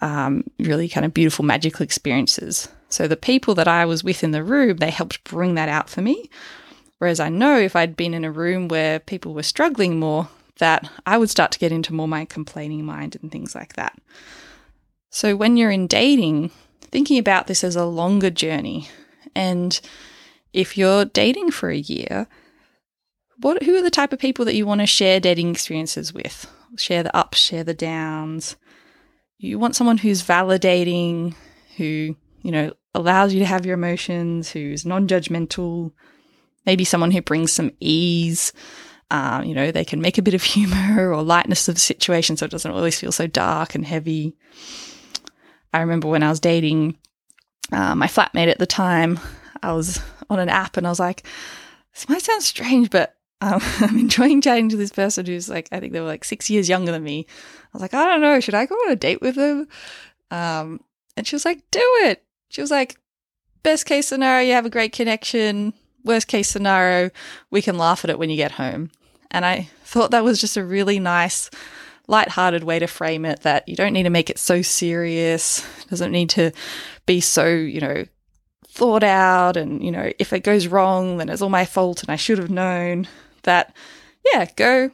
um, 0.00 0.44
really 0.58 0.88
kind 0.88 1.04
of 1.04 1.12
beautiful, 1.12 1.44
magical 1.44 1.82
experiences. 1.82 2.68
So 2.88 3.08
the 3.08 3.16
people 3.16 3.54
that 3.56 3.68
I 3.68 3.86
was 3.86 4.04
with 4.04 4.22
in 4.22 4.30
the 4.30 4.44
room, 4.44 4.76
they 4.76 4.90
helped 4.90 5.24
bring 5.24 5.54
that 5.56 5.68
out 5.68 5.90
for 5.90 6.02
me. 6.02 6.30
Whereas 6.98 7.18
I 7.18 7.28
know 7.28 7.58
if 7.58 7.74
I'd 7.74 7.96
been 7.96 8.14
in 8.14 8.24
a 8.24 8.30
room 8.30 8.68
where 8.68 9.00
people 9.00 9.34
were 9.34 9.42
struggling 9.42 9.98
more, 9.98 10.28
that 10.62 10.88
I 11.04 11.18
would 11.18 11.28
start 11.28 11.50
to 11.52 11.58
get 11.58 11.72
into 11.72 11.92
more 11.92 12.06
my 12.06 12.24
complaining 12.24 12.84
mind 12.84 13.16
and 13.20 13.32
things 13.32 13.52
like 13.52 13.72
that. 13.72 13.98
So 15.10 15.34
when 15.34 15.56
you're 15.56 15.72
in 15.72 15.88
dating, 15.88 16.52
thinking 16.82 17.18
about 17.18 17.48
this 17.48 17.64
as 17.64 17.74
a 17.74 17.84
longer 17.84 18.30
journey, 18.30 18.88
and 19.34 19.80
if 20.52 20.78
you're 20.78 21.04
dating 21.04 21.50
for 21.50 21.68
a 21.68 21.76
year, 21.76 22.28
what 23.38 23.64
who 23.64 23.74
are 23.74 23.82
the 23.82 23.90
type 23.90 24.12
of 24.12 24.20
people 24.20 24.44
that 24.44 24.54
you 24.54 24.64
want 24.64 24.82
to 24.82 24.86
share 24.86 25.18
dating 25.18 25.50
experiences 25.50 26.14
with? 26.14 26.48
Share 26.78 27.02
the 27.02 27.14
ups, 27.14 27.38
share 27.38 27.64
the 27.64 27.74
downs. 27.74 28.54
You 29.38 29.58
want 29.58 29.74
someone 29.74 29.98
who's 29.98 30.22
validating, 30.22 31.34
who, 31.76 32.14
you 32.42 32.52
know, 32.52 32.72
allows 32.94 33.34
you 33.34 33.40
to 33.40 33.46
have 33.46 33.66
your 33.66 33.74
emotions, 33.74 34.52
who's 34.52 34.86
non-judgmental, 34.86 35.90
maybe 36.66 36.84
someone 36.84 37.10
who 37.10 37.20
brings 37.20 37.50
some 37.50 37.72
ease, 37.80 38.52
um, 39.12 39.44
you 39.44 39.54
know, 39.54 39.70
they 39.70 39.84
can 39.84 40.00
make 40.00 40.16
a 40.16 40.22
bit 40.22 40.34
of 40.34 40.42
humor 40.42 41.12
or 41.12 41.22
lightness 41.22 41.68
of 41.68 41.74
the 41.74 41.80
situation 41.80 42.36
so 42.36 42.46
it 42.46 42.50
doesn't 42.50 42.72
always 42.72 42.98
feel 42.98 43.12
so 43.12 43.26
dark 43.26 43.74
and 43.74 43.84
heavy. 43.84 44.34
I 45.72 45.80
remember 45.80 46.08
when 46.08 46.22
I 46.22 46.30
was 46.30 46.40
dating 46.40 46.96
uh, 47.70 47.94
my 47.94 48.06
flatmate 48.06 48.50
at 48.50 48.58
the 48.58 48.66
time, 48.66 49.20
I 49.62 49.72
was 49.74 50.00
on 50.28 50.38
an 50.38 50.48
app 50.48 50.76
and 50.76 50.86
I 50.86 50.90
was 50.90 50.98
like, 50.98 51.26
this 51.92 52.08
might 52.08 52.22
sound 52.22 52.42
strange, 52.42 52.90
but 52.90 53.14
um, 53.42 53.60
I'm 53.80 53.98
enjoying 53.98 54.40
chatting 54.40 54.70
to 54.70 54.76
this 54.76 54.90
person 54.90 55.26
who's 55.26 55.48
like, 55.48 55.68
I 55.70 55.78
think 55.78 55.92
they 55.92 56.00
were 56.00 56.06
like 56.06 56.24
six 56.24 56.48
years 56.48 56.68
younger 56.68 56.92
than 56.92 57.04
me. 57.04 57.26
I 57.28 57.68
was 57.74 57.82
like, 57.82 57.94
I 57.94 58.04
don't 58.04 58.22
know, 58.22 58.40
should 58.40 58.54
I 58.54 58.66
go 58.66 58.74
on 58.74 58.92
a 58.92 58.96
date 58.96 59.20
with 59.20 59.34
them? 59.34 59.68
Um, 60.30 60.80
and 61.18 61.26
she 61.26 61.34
was 61.34 61.44
like, 61.44 61.62
do 61.70 61.80
it. 62.04 62.24
She 62.48 62.62
was 62.62 62.70
like, 62.70 62.96
best 63.62 63.84
case 63.84 64.08
scenario, 64.08 64.48
you 64.48 64.54
have 64.54 64.66
a 64.66 64.70
great 64.70 64.92
connection. 64.92 65.74
Worst 66.02 66.28
case 66.28 66.48
scenario, 66.48 67.10
we 67.50 67.62
can 67.62 67.78
laugh 67.78 68.04
at 68.04 68.10
it 68.10 68.18
when 68.18 68.30
you 68.30 68.36
get 68.36 68.52
home. 68.52 68.90
And 69.32 69.44
I 69.44 69.68
thought 69.82 70.12
that 70.12 70.22
was 70.22 70.40
just 70.40 70.56
a 70.56 70.64
really 70.64 71.00
nice, 71.00 71.50
light-hearted 72.06 72.62
way 72.62 72.78
to 72.78 72.86
frame 72.86 73.24
it 73.24 73.40
that 73.40 73.68
you 73.68 73.74
don't 73.74 73.92
need 73.92 74.04
to 74.04 74.10
make 74.10 74.30
it 74.30 74.38
so 74.38 74.62
serious. 74.62 75.66
Doesn't 75.88 76.12
need 76.12 76.30
to 76.30 76.52
be 77.06 77.20
so, 77.20 77.48
you 77.48 77.80
know, 77.80 78.04
thought 78.68 79.02
out 79.02 79.56
and, 79.56 79.82
you 79.82 79.90
know, 79.90 80.12
if 80.18 80.32
it 80.32 80.44
goes 80.44 80.66
wrong, 80.66 81.16
then 81.16 81.28
it's 81.28 81.42
all 81.42 81.48
my 81.48 81.64
fault 81.64 82.02
and 82.02 82.10
I 82.10 82.16
should 82.16 82.38
have 82.38 82.50
known 82.50 83.08
that, 83.42 83.74
yeah, 84.32 84.46
go. 84.56 84.90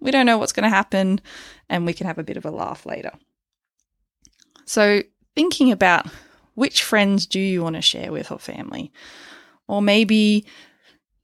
We 0.00 0.10
don't 0.10 0.26
know 0.26 0.38
what's 0.38 0.52
going 0.52 0.64
to 0.64 0.74
happen 0.74 1.20
and 1.68 1.86
we 1.86 1.92
can 1.92 2.06
have 2.06 2.18
a 2.18 2.24
bit 2.24 2.36
of 2.36 2.44
a 2.44 2.50
laugh 2.50 2.86
later. 2.86 3.12
So, 4.64 5.02
thinking 5.34 5.70
about 5.70 6.06
which 6.54 6.82
friends 6.82 7.26
do 7.26 7.40
you 7.40 7.62
want 7.62 7.76
to 7.76 7.82
share 7.82 8.12
with 8.12 8.30
or 8.30 8.38
family? 8.38 8.92
Or 9.68 9.80
maybe, 9.80 10.44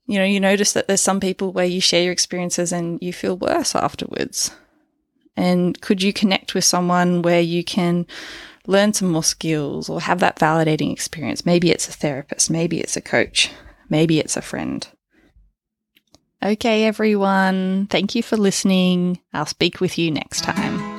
you 0.09 0.17
know, 0.17 0.25
you 0.25 0.39
notice 0.39 0.73
that 0.73 0.87
there's 0.87 1.01
some 1.01 1.19
people 1.19 1.51
where 1.51 1.65
you 1.65 1.79
share 1.79 2.01
your 2.01 2.11
experiences 2.11 2.71
and 2.71 2.99
you 2.99 3.13
feel 3.13 3.37
worse 3.37 3.75
afterwards. 3.75 4.49
And 5.37 5.79
could 5.81 6.01
you 6.01 6.11
connect 6.11 6.55
with 6.55 6.63
someone 6.63 7.21
where 7.21 7.41
you 7.41 7.63
can 7.63 8.07
learn 8.65 8.91
some 8.91 9.11
more 9.11 9.23
skills 9.23 9.87
or 9.87 10.01
have 10.01 10.19
that 10.21 10.39
validating 10.39 10.91
experience? 10.91 11.45
Maybe 11.45 11.69
it's 11.69 11.87
a 11.87 11.91
therapist, 11.91 12.49
maybe 12.49 12.79
it's 12.79 12.97
a 12.97 13.01
coach, 13.01 13.51
maybe 13.87 14.19
it's 14.19 14.35
a 14.35 14.41
friend. 14.41 14.87
Okay, 16.43 16.85
everyone. 16.85 17.85
Thank 17.91 18.15
you 18.15 18.23
for 18.23 18.35
listening. 18.35 19.19
I'll 19.31 19.45
speak 19.45 19.79
with 19.79 19.99
you 19.99 20.09
next 20.09 20.41
time. 20.41 20.98